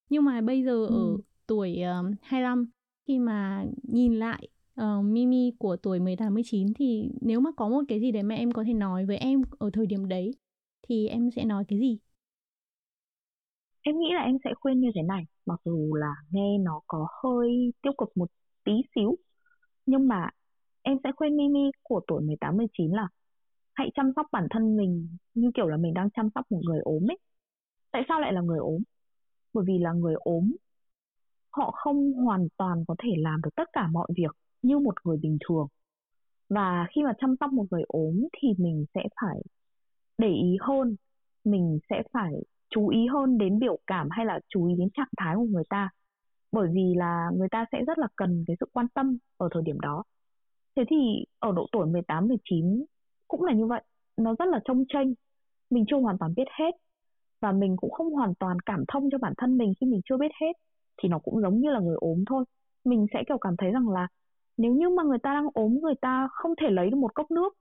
Nhưng 0.09 0.25
mà 0.25 0.41
bây 0.41 0.63
giờ 0.63 0.85
ừ. 0.85 0.95
ở 0.95 1.17
tuổi 1.47 1.81
um, 1.81 2.11
25 2.21 2.69
khi 3.07 3.19
mà 3.19 3.65
nhìn 3.83 4.19
lại 4.19 4.47
uh, 4.81 5.05
Mimi 5.05 5.51
của 5.59 5.77
tuổi 5.77 5.99
18 5.99 6.33
19 6.33 6.73
thì 6.73 7.09
nếu 7.21 7.39
mà 7.39 7.51
có 7.57 7.69
một 7.69 7.81
cái 7.87 7.99
gì 7.99 8.11
đấy 8.11 8.23
mà 8.23 8.35
em 8.35 8.51
có 8.51 8.63
thể 8.63 8.73
nói 8.73 9.05
với 9.05 9.17
em 9.17 9.41
ở 9.59 9.69
thời 9.73 9.85
điểm 9.85 10.07
đấy 10.07 10.31
thì 10.87 11.07
em 11.07 11.31
sẽ 11.31 11.45
nói 11.45 11.65
cái 11.67 11.79
gì? 11.79 11.99
Em 13.81 13.99
nghĩ 13.99 14.07
là 14.13 14.21
em 14.21 14.37
sẽ 14.43 14.49
khuyên 14.59 14.79
như 14.79 14.89
thế 14.95 15.01
này, 15.01 15.23
mặc 15.45 15.61
dù 15.65 15.95
là 15.95 16.13
nghe 16.31 16.57
nó 16.57 16.81
có 16.87 17.07
hơi 17.23 17.73
tiêu 17.81 17.93
cực 17.97 18.17
một 18.17 18.31
tí 18.63 18.71
xíu, 18.95 19.15
nhưng 19.85 20.07
mà 20.07 20.29
em 20.85 20.97
sẽ 21.03 21.11
khuyên 21.15 21.37
Mimi 21.37 21.71
của 21.83 22.01
tuổi 22.07 22.21
18 22.21 22.57
19 22.57 22.91
là 22.91 23.07
hãy 23.73 23.91
chăm 23.95 24.11
sóc 24.15 24.27
bản 24.31 24.47
thân 24.49 24.77
mình 24.77 25.17
như 25.33 25.51
kiểu 25.53 25.67
là 25.67 25.77
mình 25.77 25.93
đang 25.93 26.09
chăm 26.09 26.29
sóc 26.35 26.45
một 26.51 26.61
người 26.63 26.79
ốm 26.79 27.11
ấy. 27.11 27.17
Tại 27.91 28.03
sao 28.07 28.19
lại 28.19 28.33
là 28.33 28.41
người 28.41 28.59
ốm? 28.59 28.81
Bởi 29.53 29.65
vì 29.67 29.79
là 29.79 29.93
người 29.93 30.15
ốm, 30.19 30.51
họ 31.51 31.71
không 31.71 32.13
hoàn 32.13 32.47
toàn 32.57 32.83
có 32.87 32.95
thể 32.99 33.09
làm 33.17 33.41
được 33.41 33.49
tất 33.55 33.69
cả 33.73 33.87
mọi 33.87 34.07
việc 34.17 34.31
như 34.61 34.79
một 34.79 34.95
người 35.05 35.17
bình 35.17 35.37
thường 35.47 35.67
và 36.49 36.87
khi 36.95 37.03
mà 37.03 37.13
chăm 37.19 37.35
sóc 37.39 37.53
một 37.53 37.65
người 37.71 37.83
ốm 37.87 38.27
thì 38.41 38.47
mình 38.57 38.85
sẽ 38.95 39.03
phải 39.21 39.41
để 40.17 40.29
ý 40.29 40.57
hơn, 40.61 40.95
mình 41.43 41.79
sẽ 41.89 42.03
phải 42.13 42.33
chú 42.69 42.87
ý 42.89 43.07
hơn 43.07 43.37
đến 43.37 43.59
biểu 43.59 43.79
cảm 43.87 44.07
hay 44.11 44.25
là 44.25 44.39
chú 44.49 44.67
ý 44.67 44.75
đến 44.75 44.89
trạng 44.93 45.09
thái 45.17 45.35
của 45.35 45.45
người 45.45 45.63
ta 45.69 45.89
bởi 46.51 46.69
vì 46.73 46.93
là 46.95 47.29
người 47.37 47.49
ta 47.51 47.65
sẽ 47.71 47.83
rất 47.87 47.97
là 47.97 48.07
cần 48.15 48.43
cái 48.47 48.55
sự 48.59 48.65
quan 48.73 48.87
tâm 48.89 49.17
ở 49.37 49.49
thời 49.53 49.63
điểm 49.63 49.79
đó 49.79 50.03
thế 50.75 50.83
thì 50.89 51.25
ở 51.39 51.51
độ 51.51 51.67
tuổi 51.71 51.85
18 51.85 52.27
19 52.27 52.85
cũng 53.27 53.43
là 53.43 53.53
như 53.53 53.65
vậy. 53.65 53.81
Nó 54.17 54.35
rất 54.39 54.45
là 54.45 54.59
trông 54.65 54.85
tranh 54.89 55.13
mình 55.69 55.85
chưa 55.87 55.97
hoàn 55.97 56.17
toàn 56.17 56.33
biết 56.35 56.47
hết. 56.59 56.71
Và 57.41 57.51
mình 57.51 57.77
cũng 57.77 57.91
không 57.91 58.13
hoàn 58.13 58.35
toàn 58.35 58.57
cảm 58.59 58.83
thông 58.87 59.09
cho 59.11 59.17
bản 59.17 59.33
thân 59.37 59.57
mình 59.57 59.73
khi 59.81 59.87
mình 59.87 60.01
chưa 60.09 60.17
biết 60.17 60.31
hết. 60.41 60.53
Thì 60.97 61.09
nó 61.09 61.19
cũng 61.19 61.41
giống 61.41 61.59
như 61.59 61.69
là 61.69 61.79
người 61.79 61.95
ốm 61.99 62.23
thôi. 62.27 62.45
Mình 62.85 63.05
sẽ 63.13 63.23
kiểu 63.27 63.37
cảm 63.37 63.57
thấy 63.57 63.71
rằng 63.71 63.89
là 63.89 64.07
nếu 64.57 64.73
như 64.73 64.89
mà 64.89 65.03
người 65.03 65.19
ta 65.23 65.33
đang 65.33 65.47
ốm 65.53 65.79
người 65.81 65.95
ta 66.01 66.27
không 66.31 66.53
thể 66.61 66.69
lấy 66.69 66.89
được 66.89 66.97
một 66.97 67.15
cốc 67.15 67.31
nước 67.31 67.57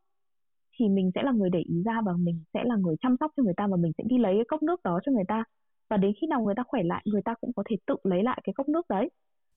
thì 0.78 0.88
mình 0.88 1.10
sẽ 1.14 1.22
là 1.22 1.32
người 1.32 1.50
để 1.50 1.60
ý 1.60 1.82
ra 1.84 2.00
và 2.04 2.12
mình 2.18 2.40
sẽ 2.54 2.64
là 2.64 2.76
người 2.76 2.96
chăm 3.00 3.16
sóc 3.20 3.32
cho 3.36 3.42
người 3.42 3.54
ta 3.56 3.66
và 3.66 3.76
mình 3.76 3.92
sẽ 3.98 4.04
đi 4.06 4.18
lấy 4.18 4.34
cái 4.34 4.44
cốc 4.48 4.62
nước 4.62 4.82
đó 4.84 5.00
cho 5.04 5.12
người 5.12 5.24
ta. 5.28 5.44
Và 5.88 5.96
đến 5.96 6.12
khi 6.20 6.26
nào 6.26 6.42
người 6.42 6.54
ta 6.56 6.62
khỏe 6.66 6.82
lại 6.82 7.02
người 7.06 7.22
ta 7.22 7.34
cũng 7.40 7.52
có 7.56 7.62
thể 7.66 7.76
tự 7.86 7.96
lấy 8.04 8.22
lại 8.22 8.40
cái 8.44 8.52
cốc 8.52 8.68
nước 8.68 8.88
đấy. 8.88 9.10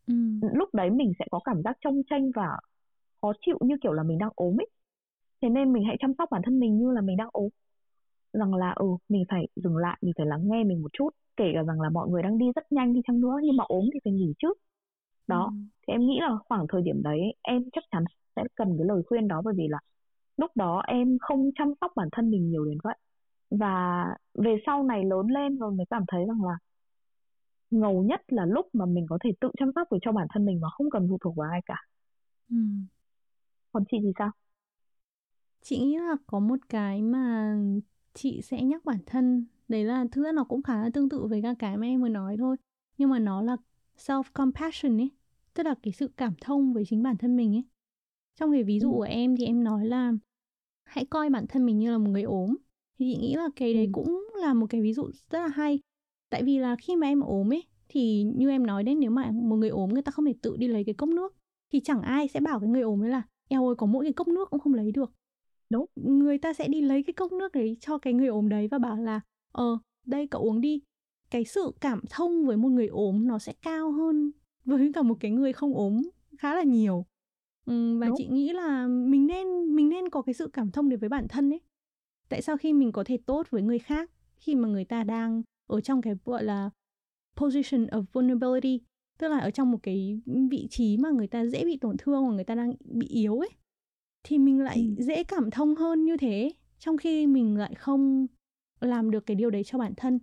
Ừ. 0.08 0.14
lúc 0.54 0.70
đấy 0.74 0.90
mình 0.90 1.12
sẽ 1.20 1.26
có 1.32 1.40
cảm 1.44 1.62
giác 1.64 1.78
trông 1.82 2.02
tranh 2.10 2.32
và 2.36 2.58
khó 3.22 3.34
chịu 3.46 3.58
như 3.62 3.76
kiểu 3.84 3.94
là 3.94 4.04
mình 4.04 4.18
đang 4.18 4.30
ốm 4.36 4.60
ấy. 4.62 4.68
Thế 5.42 5.50
nên 5.50 5.74
mình 5.74 5.84
hãy 5.88 5.98
chăm 6.00 6.14
sóc 6.18 6.30
bản 6.32 6.42
thân 6.46 6.60
mình 6.60 6.78
như 6.78 6.92
là 6.92 7.02
mình 7.02 7.18
đang 7.18 7.30
ốm. 7.32 7.50
Rằng 8.34 8.54
là 8.56 8.72
ừ 8.76 8.86
mình 9.10 9.24
phải 9.30 9.48
dừng 9.56 9.78
lại 9.78 9.98
mình 10.02 10.14
phải 10.18 10.26
lắng 10.26 10.42
nghe 10.44 10.64
mình 10.64 10.82
một 10.82 10.94
chút 10.94 11.10
kể 11.38 11.46
cả 11.56 11.64
rằng 11.64 11.82
là 11.82 11.90
mọi 11.90 12.10
người 12.10 12.24
đang 12.24 12.38
đi 12.38 12.46
rất 12.56 12.72
nhanh 12.72 12.94
đi 12.94 13.02
chăng 13.08 13.22
nữa 13.22 13.36
nhưng 13.44 13.58
mà 13.58 13.64
ốm 13.68 13.86
thì 13.94 14.00
phải 14.04 14.14
nghỉ 14.14 14.34
trước 14.40 14.58
đó 15.28 15.52
ừ. 15.52 15.56
thì 15.88 15.94
em 15.94 16.02
nghĩ 16.02 16.20
là 16.22 16.38
khoảng 16.50 16.66
thời 16.70 16.82
điểm 16.82 17.04
đấy 17.04 17.20
em 17.42 17.64
chắc 17.74 17.84
chắn 17.92 18.04
sẽ 18.36 18.44
cần 18.56 18.76
cái 18.78 18.86
lời 18.88 19.02
khuyên 19.10 19.28
đó 19.28 19.42
bởi 19.46 19.54
vì 19.58 19.68
là 19.70 19.80
lúc 20.38 20.52
đó 20.56 20.84
em 20.88 21.18
không 21.22 21.52
chăm 21.56 21.74
sóc 21.82 21.92
bản 21.96 22.10
thân 22.12 22.32
mình 22.32 22.50
nhiều 22.50 22.66
đến 22.66 22.78
vậy. 22.84 22.98
Và 23.50 24.06
về 24.34 24.58
sau 24.66 24.84
này 24.84 25.06
lớn 25.06 25.28
lên 25.28 25.58
rồi 25.60 25.72
mới 25.72 25.86
cảm 25.90 26.04
thấy 26.08 26.26
rằng 26.28 26.44
là 26.46 26.58
ngầu 27.72 28.04
nhất 28.04 28.22
là 28.28 28.46
lúc 28.46 28.68
mà 28.74 28.86
mình 28.86 29.06
có 29.10 29.18
thể 29.24 29.32
tự 29.40 29.52
chăm 29.60 29.72
sóc 29.76 29.92
được 29.92 29.98
cho 30.02 30.12
bản 30.12 30.28
thân 30.34 30.46
mình 30.46 30.62
mà 30.62 30.70
không 30.70 30.90
cần 30.90 31.08
phụ 31.10 31.18
thuộc 31.22 31.36
vào 31.36 31.50
ai 31.52 31.62
cả. 31.66 31.76
Ừ. 32.50 32.56
còn 33.72 33.84
chị 33.92 33.98
thì 34.02 34.12
sao? 34.20 34.32
Chị 35.62 35.80
nghĩ 35.80 35.98
là 35.98 36.16
có 36.28 36.40
một 36.40 36.60
cái 36.70 37.02
mà 37.02 37.56
chị 38.14 38.42
sẽ 38.42 38.64
nhắc 38.64 38.86
bản 38.86 38.98
thân. 39.06 39.46
Đấy 39.68 39.84
là 39.86 40.06
ra 40.16 40.32
nó 40.32 40.44
cũng 40.44 40.64
khá 40.64 40.82
là 40.82 40.90
tương 40.94 41.10
tự 41.10 41.26
với 41.26 41.42
các 41.42 41.56
cái 41.60 41.78
mà 41.78 41.88
em 41.88 42.02
vừa 42.02 42.10
nói 42.10 42.36
thôi. 42.40 42.56
Nhưng 42.98 43.10
mà 43.10 43.20
nó 43.20 43.42
là 43.42 43.58
self 43.98 44.24
compassion 44.34 44.98
ấy 44.98 45.12
tức 45.54 45.64
là 45.64 45.76
cái 45.84 45.94
sự 45.94 46.10
cảm 46.18 46.34
thông 46.42 46.74
với 46.74 46.84
chính 46.88 47.04
bản 47.04 47.18
thân 47.18 47.36
mình 47.36 47.56
ấy. 47.56 47.64
Trong 48.36 48.52
cái 48.52 48.64
ví 48.64 48.80
dụ 48.80 48.92
ừ. 48.92 48.96
của 48.96 49.04
em 49.04 49.38
thì 49.38 49.46
em 49.46 49.64
nói 49.64 49.86
là 49.86 50.14
hãy 50.84 51.06
coi 51.06 51.30
bản 51.30 51.48
thân 51.48 51.66
mình 51.66 51.80
như 51.80 51.92
là 51.92 51.98
một 51.98 52.10
người 52.10 52.24
ốm. 52.24 52.56
Thì 53.00 53.14
chị 53.14 53.22
nghĩ 53.22 53.36
là 53.36 53.50
cái 53.56 53.74
đấy 53.74 53.86
ừ. 53.86 53.90
cũng 53.94 54.28
là 54.42 54.54
một 54.54 54.68
cái 54.70 54.82
ví 54.82 54.94
dụ 54.94 55.12
rất 55.30 55.40
là 55.40 55.48
hay. 55.48 55.80
Tại 56.30 56.44
vì 56.44 56.60
là 56.60 56.76
khi 56.76 56.96
mà 56.96 57.08
em 57.08 57.22
ốm 57.22 57.54
ấy 57.54 57.64
thì 57.90 58.24
như 58.24 58.50
em 58.50 58.66
nói 58.66 58.84
đấy 58.84 58.96
nếu 58.96 59.12
mà 59.12 59.32
một 59.32 59.56
người 59.56 59.70
ốm 59.70 59.90
người 59.94 60.02
ta 60.02 60.12
không 60.12 60.26
thể 60.26 60.34
tự 60.42 60.58
đi 60.58 60.68
lấy 60.68 60.84
cái 60.84 60.96
cốc 60.96 61.10
nước 61.10 61.36
thì 61.72 61.82
chẳng 61.84 62.02
ai 62.02 62.28
sẽ 62.28 62.40
bảo 62.40 62.60
cái 62.60 62.70
người 62.70 62.82
ốm 62.82 63.04
ấy 63.04 63.10
là 63.10 63.22
eo 63.48 63.68
ơi 63.68 63.76
có 63.76 63.86
mỗi 63.86 64.06
cái 64.06 64.14
cốc 64.14 64.28
nước 64.28 64.50
cũng 64.50 64.60
không 64.60 64.74
lấy 64.74 64.92
được. 64.92 65.12
Đúng. 65.70 65.86
Người 65.96 66.38
ta 66.38 66.54
sẽ 66.54 66.68
đi 66.68 66.82
lấy 66.82 67.04
cái 67.04 67.14
cốc 67.14 67.32
nước 67.32 67.52
đấy 67.52 67.78
cho 67.82 67.98
cái 67.98 68.14
người 68.14 68.28
ốm 68.28 68.50
đấy 68.50 68.68
và 68.68 68.80
bảo 68.80 68.98
là 68.98 69.22
ờ 69.52 69.78
đây 70.06 70.28
cậu 70.28 70.42
uống 70.42 70.62
đi. 70.62 70.82
Cái 71.30 71.46
sự 71.46 71.72
cảm 71.82 72.02
thông 72.10 72.46
với 72.46 72.58
một 72.58 72.70
người 72.70 72.88
ốm 72.88 73.28
nó 73.28 73.40
sẽ 73.40 73.54
cao 73.62 73.92
hơn 73.92 74.32
với 74.66 74.92
cả 74.94 75.02
một 75.02 75.18
cái 75.20 75.32
người 75.32 75.54
không 75.54 75.74
ốm 75.74 76.02
khá 76.38 76.56
là 76.56 76.64
nhiều. 76.64 77.06
Ừ, 77.66 77.98
và 77.98 78.08
Đúng. 78.08 78.16
chị 78.18 78.28
nghĩ 78.28 78.54
là 78.54 78.88
mình 78.88 79.28
nên 79.28 79.76
mình 79.76 79.90
nên 79.90 80.10
có 80.10 80.22
cái 80.22 80.34
sự 80.34 80.48
cảm 80.54 80.72
thông 80.72 80.90
đối 80.90 80.98
với 80.98 81.10
bản 81.10 81.28
thân 81.28 81.50
ấy. 81.54 81.62
Tại 82.30 82.42
sao 82.42 82.58
khi 82.58 82.74
mình 82.74 82.92
có 82.92 83.04
thể 83.04 83.18
tốt 83.26 83.48
với 83.50 83.62
người 83.62 83.80
khác 83.80 84.12
khi 84.38 84.56
mà 84.56 84.68
người 84.68 84.86
ta 84.86 85.04
đang 85.04 85.44
ở 85.68 85.82
trong 85.82 86.02
cái 86.02 86.16
gọi 86.26 86.44
là 86.44 86.70
position 87.36 87.86
of 87.86 88.04
vulnerability 88.14 88.82
tức 89.18 89.28
là 89.28 89.40
ở 89.40 89.52
trong 89.52 89.72
một 89.72 89.78
cái 89.84 90.20
vị 90.52 90.68
trí 90.70 90.98
mà 90.98 91.10
người 91.10 91.28
ta 91.28 91.46
dễ 91.46 91.66
bị 91.66 91.78
tổn 91.78 91.98
thương 91.98 92.24
hoặc 92.24 92.32
người 92.32 92.44
ta 92.44 92.56
đang 92.56 92.74
bị 92.86 93.08
yếu 93.08 93.40
ấy 93.40 93.50
thì 94.24 94.38
mình 94.38 94.62
lại 94.62 94.94
ừ. 94.98 95.04
dễ 95.04 95.24
cảm 95.24 95.52
thông 95.52 95.76
hơn 95.76 96.06
như 96.06 96.18
thế 96.18 96.52
trong 96.80 96.98
khi 96.98 97.28
mình 97.28 97.58
lại 97.58 97.76
không 97.76 98.28
làm 98.80 99.12
được 99.12 99.26
cái 99.26 99.36
điều 99.36 99.50
đấy 99.50 99.64
cho 99.64 99.78
bản 99.78 99.94
thân. 99.98 100.20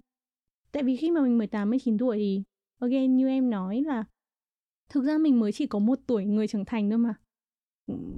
Tại 0.72 0.82
vì 0.82 0.96
khi 0.96 1.10
mà 1.10 1.22
mình 1.22 1.38
18 1.38 1.70
19 1.70 1.98
tuổi 1.98 2.16
thì 2.18 2.42
again 2.80 3.16
như 3.16 3.28
em 3.28 3.50
nói 3.50 3.80
là 3.80 4.04
thực 4.90 5.04
ra 5.04 5.18
mình 5.18 5.40
mới 5.40 5.52
chỉ 5.52 5.66
có 5.66 5.78
một 5.78 5.98
tuổi 6.06 6.24
người 6.24 6.48
trưởng 6.48 6.64
thành 6.64 6.90
thôi 6.90 6.98
mà. 6.98 7.14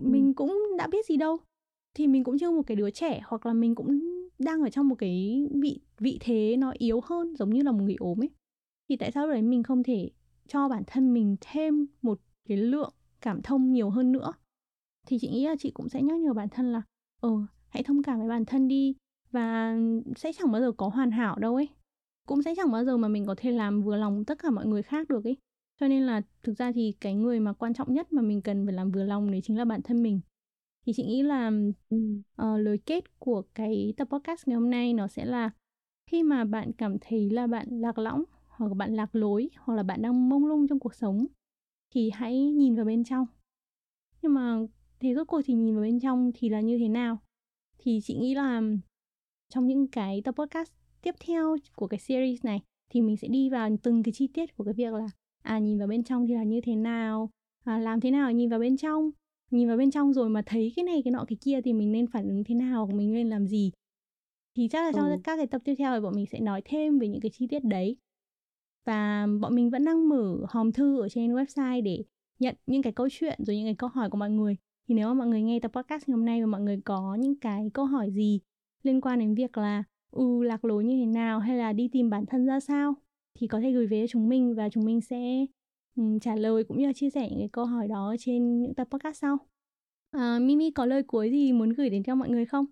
Mình 0.02 0.34
cũng 0.34 0.62
đã 0.78 0.86
biết 0.86 1.06
gì 1.06 1.16
đâu. 1.16 1.36
Thì 1.94 2.06
mình 2.06 2.24
cũng 2.24 2.38
chưa 2.38 2.50
một 2.50 2.62
cái 2.66 2.76
đứa 2.76 2.90
trẻ 2.90 3.20
hoặc 3.24 3.46
là 3.46 3.52
mình 3.52 3.74
cũng 3.74 4.00
đang 4.38 4.62
ở 4.62 4.70
trong 4.70 4.88
một 4.88 4.94
cái 4.98 5.46
vị 5.50 5.80
vị 5.98 6.18
thế 6.20 6.56
nó 6.58 6.72
yếu 6.78 7.00
hơn 7.04 7.36
giống 7.36 7.50
như 7.50 7.62
là 7.62 7.72
một 7.72 7.82
người 7.82 7.96
ốm 7.98 8.22
ấy. 8.22 8.30
Thì 8.88 8.96
tại 8.96 9.10
sao 9.12 9.28
đấy 9.28 9.42
mình 9.42 9.62
không 9.62 9.82
thể 9.82 10.10
cho 10.48 10.68
bản 10.68 10.82
thân 10.86 11.12
mình 11.12 11.36
thêm 11.40 11.86
một 12.02 12.20
cái 12.48 12.56
lượng 12.56 12.92
cảm 13.20 13.42
thông 13.42 13.72
nhiều 13.72 13.90
hơn 13.90 14.12
nữa. 14.12 14.32
Thì 15.06 15.18
chị 15.20 15.28
nghĩ 15.28 15.46
là 15.46 15.56
chị 15.58 15.70
cũng 15.70 15.88
sẽ 15.88 16.02
nhắc 16.02 16.20
nhở 16.20 16.32
bản 16.32 16.48
thân 16.48 16.72
là 16.72 16.82
ờ 17.20 17.30
hãy 17.68 17.82
thông 17.82 18.02
cảm 18.02 18.18
với 18.18 18.28
bản 18.28 18.44
thân 18.44 18.68
đi 18.68 18.94
và 19.30 19.76
sẽ 20.16 20.32
chẳng 20.32 20.52
bao 20.52 20.60
giờ 20.60 20.72
có 20.72 20.88
hoàn 20.88 21.10
hảo 21.10 21.38
đâu 21.38 21.54
ấy. 21.54 21.68
Cũng 22.26 22.42
sẽ 22.42 22.54
chẳng 22.56 22.70
bao 22.70 22.84
giờ 22.84 22.96
mà 22.96 23.08
mình 23.08 23.26
có 23.26 23.34
thể 23.38 23.50
làm 23.50 23.82
vừa 23.82 23.96
lòng 23.96 24.24
tất 24.24 24.38
cả 24.42 24.50
mọi 24.50 24.66
người 24.66 24.82
khác 24.82 25.08
được 25.08 25.24
ấy. 25.24 25.36
Cho 25.80 25.88
nên 25.88 26.02
là 26.02 26.22
thực 26.42 26.58
ra 26.58 26.72
thì 26.72 26.94
cái 27.00 27.14
người 27.14 27.40
mà 27.40 27.52
quan 27.52 27.74
trọng 27.74 27.94
nhất 27.94 28.12
mà 28.12 28.22
mình 28.22 28.42
cần 28.42 28.66
phải 28.66 28.74
làm 28.74 28.90
vừa 28.90 29.04
lòng 29.04 29.30
đấy 29.30 29.40
chính 29.44 29.58
là 29.58 29.64
bản 29.64 29.82
thân 29.82 30.02
mình. 30.02 30.20
Thì 30.86 30.92
chị 30.96 31.04
nghĩ 31.04 31.22
là 31.22 31.50
uh, 31.94 32.60
lời 32.60 32.78
kết 32.86 33.18
của 33.18 33.42
cái 33.54 33.94
tập 33.96 34.08
podcast 34.10 34.48
ngày 34.48 34.54
hôm 34.54 34.70
nay 34.70 34.94
nó 34.94 35.08
sẽ 35.08 35.24
là 35.24 35.50
khi 36.10 36.22
mà 36.22 36.44
bạn 36.44 36.72
cảm 36.72 36.96
thấy 37.00 37.30
là 37.30 37.46
bạn 37.46 37.68
lạc 37.70 37.98
lõng 37.98 38.24
hoặc 38.56 38.74
bạn 38.76 38.94
lạc 38.94 39.14
lối 39.14 39.50
hoặc 39.58 39.74
là 39.74 39.82
bạn 39.82 40.02
đang 40.02 40.28
mông 40.28 40.46
lung 40.46 40.68
trong 40.68 40.78
cuộc 40.78 40.94
sống 40.94 41.26
thì 41.94 42.10
hãy 42.10 42.40
nhìn 42.40 42.74
vào 42.74 42.84
bên 42.84 43.04
trong. 43.04 43.26
Nhưng 44.22 44.34
mà 44.34 44.58
thế 45.00 45.14
rốt 45.14 45.28
cuộc 45.28 45.40
thì 45.44 45.54
nhìn 45.54 45.74
vào 45.74 45.82
bên 45.82 46.00
trong 46.00 46.30
thì 46.34 46.48
là 46.48 46.60
như 46.60 46.78
thế 46.78 46.88
nào? 46.88 47.18
Thì 47.78 48.00
chị 48.02 48.14
nghĩ 48.14 48.34
là 48.34 48.62
trong 49.48 49.66
những 49.66 49.88
cái 49.88 50.22
tập 50.24 50.34
podcast 50.38 50.72
tiếp 51.02 51.14
theo 51.26 51.56
của 51.76 51.86
cái 51.86 52.00
series 52.00 52.44
này 52.44 52.60
thì 52.90 53.02
mình 53.02 53.16
sẽ 53.16 53.28
đi 53.28 53.50
vào 53.50 53.70
từng 53.82 54.02
cái 54.02 54.12
chi 54.12 54.28
tiết 54.34 54.56
của 54.56 54.64
cái 54.64 54.74
việc 54.74 54.94
là 54.94 55.06
à 55.42 55.58
nhìn 55.58 55.78
vào 55.78 55.88
bên 55.88 56.04
trong 56.04 56.26
thì 56.26 56.34
là 56.34 56.42
như 56.42 56.60
thế 56.60 56.76
nào? 56.76 57.30
À, 57.64 57.78
làm 57.78 58.00
thế 58.00 58.10
nào 58.10 58.32
nhìn 58.32 58.48
vào 58.50 58.60
bên 58.60 58.76
trong? 58.76 59.10
Nhìn 59.50 59.68
vào 59.68 59.76
bên 59.76 59.90
trong 59.90 60.12
rồi 60.12 60.28
mà 60.28 60.42
thấy 60.46 60.72
cái 60.76 60.84
này 60.84 61.00
cái 61.04 61.10
nọ 61.10 61.24
cái 61.28 61.36
kia 61.40 61.60
thì 61.64 61.72
mình 61.72 61.92
nên 61.92 62.06
phản 62.06 62.28
ứng 62.28 62.44
thế 62.44 62.54
nào? 62.54 62.88
Mình 62.94 63.12
nên 63.12 63.28
làm 63.28 63.46
gì? 63.46 63.72
Thì 64.56 64.68
chắc 64.68 64.82
là 64.82 64.92
trong 64.92 65.10
ừ. 65.10 65.16
các 65.24 65.36
cái 65.36 65.46
tập 65.46 65.62
tiếp 65.64 65.74
theo 65.78 65.94
thì 65.94 66.00
bọn 66.00 66.14
mình 66.16 66.26
sẽ 66.26 66.40
nói 66.40 66.62
thêm 66.64 66.98
về 66.98 67.08
những 67.08 67.20
cái 67.20 67.30
chi 67.34 67.46
tiết 67.46 67.64
đấy 67.64 67.96
và 68.86 69.26
bọn 69.40 69.54
mình 69.54 69.70
vẫn 69.70 69.84
đang 69.84 70.08
mở 70.08 70.38
hòm 70.48 70.72
thư 70.72 71.00
ở 71.00 71.08
trên 71.08 71.34
website 71.34 71.82
để 71.82 72.04
nhận 72.38 72.54
những 72.66 72.82
cái 72.82 72.92
câu 72.92 73.08
chuyện 73.10 73.38
rồi 73.44 73.56
những 73.56 73.66
cái 73.66 73.74
câu 73.74 73.88
hỏi 73.88 74.10
của 74.10 74.18
mọi 74.18 74.30
người 74.30 74.56
thì 74.88 74.94
nếu 74.94 75.08
mà 75.08 75.14
mọi 75.14 75.26
người 75.26 75.42
nghe 75.42 75.60
tập 75.60 75.70
podcast 75.74 76.08
ngày 76.08 76.16
hôm 76.16 76.24
nay 76.24 76.40
và 76.40 76.46
mọi 76.46 76.60
người 76.60 76.80
có 76.84 77.14
những 77.20 77.40
cái 77.40 77.70
câu 77.74 77.84
hỏi 77.84 78.10
gì 78.10 78.40
liên 78.82 79.00
quan 79.00 79.18
đến 79.18 79.34
việc 79.34 79.58
là 79.58 79.84
ừ 80.10 80.42
lạc 80.42 80.64
lối 80.64 80.84
như 80.84 80.96
thế 80.96 81.06
nào 81.06 81.38
hay 81.40 81.56
là 81.56 81.72
đi 81.72 81.88
tìm 81.92 82.10
bản 82.10 82.26
thân 82.26 82.46
ra 82.46 82.60
sao 82.60 82.94
thì 83.34 83.46
có 83.46 83.60
thể 83.60 83.72
gửi 83.72 83.86
về 83.86 84.02
cho 84.02 84.06
chúng 84.10 84.28
mình 84.28 84.54
và 84.54 84.68
chúng 84.68 84.84
mình 84.84 85.00
sẽ 85.00 85.46
um, 85.96 86.18
trả 86.18 86.34
lời 86.34 86.64
cũng 86.64 86.78
như 86.78 86.86
là 86.86 86.92
chia 86.92 87.10
sẻ 87.10 87.28
những 87.30 87.38
cái 87.38 87.48
câu 87.52 87.64
hỏi 87.64 87.88
đó 87.88 88.14
trên 88.18 88.60
những 88.60 88.74
tập 88.74 88.88
podcast 88.90 89.16
sau. 89.20 89.38
À, 90.10 90.38
Mimi 90.38 90.70
có 90.70 90.86
lời 90.86 91.02
cuối 91.02 91.30
gì 91.30 91.52
muốn 91.52 91.70
gửi 91.70 91.90
đến 91.90 92.02
cho 92.02 92.14
mọi 92.14 92.28
người 92.28 92.46
không? 92.46 92.64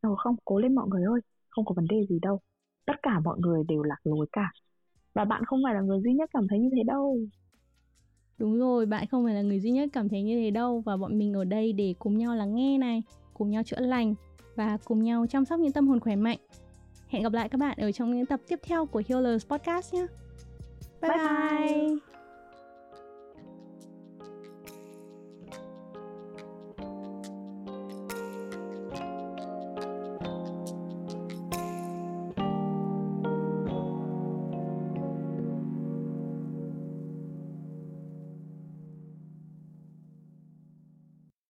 Ờ, 0.00 0.10
không, 0.18 0.36
cố 0.44 0.58
lên 0.58 0.74
mọi 0.74 0.86
người 0.88 1.02
ơi, 1.04 1.20
không 1.48 1.64
có 1.64 1.74
vấn 1.74 1.86
đề 1.86 2.06
gì 2.08 2.18
đâu. 2.22 2.40
Tất 2.86 3.02
cả 3.02 3.20
mọi 3.20 3.38
người 3.38 3.64
đều 3.68 3.82
lạc 3.82 4.00
lối 4.04 4.26
cả. 4.32 4.50
và 5.14 5.24
bạn 5.24 5.44
không 5.44 5.60
phải 5.64 5.74
là 5.74 5.80
người 5.80 6.00
duy 6.00 6.12
nhất 6.12 6.30
cảm 6.32 6.48
thấy 6.48 6.58
như 6.58 6.70
thế 6.76 6.82
đâu 6.82 7.18
Đúng 8.38 8.58
rồi, 8.58 8.86
bạn 8.86 9.06
không 9.06 9.24
phải 9.24 9.34
là 9.34 9.42
người 9.42 9.60
duy 9.60 9.70
nhất 9.70 9.88
cảm 9.92 10.08
thấy 10.08 10.22
như 10.22 10.40
thế 10.40 10.50
đâu 10.50 10.80
và 10.80 10.96
bọn 10.96 11.18
mình 11.18 11.34
ở 11.34 11.44
đây 11.44 11.72
để 11.72 11.94
cùng 11.98 12.18
nhau 12.18 12.34
lắng 12.34 12.54
nghe 12.54 12.78
này, 12.78 13.02
cùng 13.34 13.50
nhau 13.50 13.62
chữa 13.62 13.80
lành 13.80 14.14
và 14.54 14.78
cùng 14.84 15.02
nhau 15.02 15.26
chăm 15.26 15.44
sóc 15.44 15.60
những 15.60 15.72
tâm 15.72 15.88
hồn 15.88 16.00
khỏe 16.00 16.16
mạnh. 16.16 16.38
Hẹn 17.08 17.22
gặp 17.22 17.32
lại 17.32 17.48
các 17.48 17.58
bạn 17.58 17.78
ở 17.78 17.92
trong 17.92 18.16
những 18.16 18.26
tập 18.26 18.40
tiếp 18.48 18.60
theo 18.62 18.86
của 18.86 19.02
Healers 19.08 19.46
Podcast 19.46 19.94
nhé. 19.94 20.06
bye. 21.02 21.10
bye. 21.10 21.88
bye. 21.88 22.15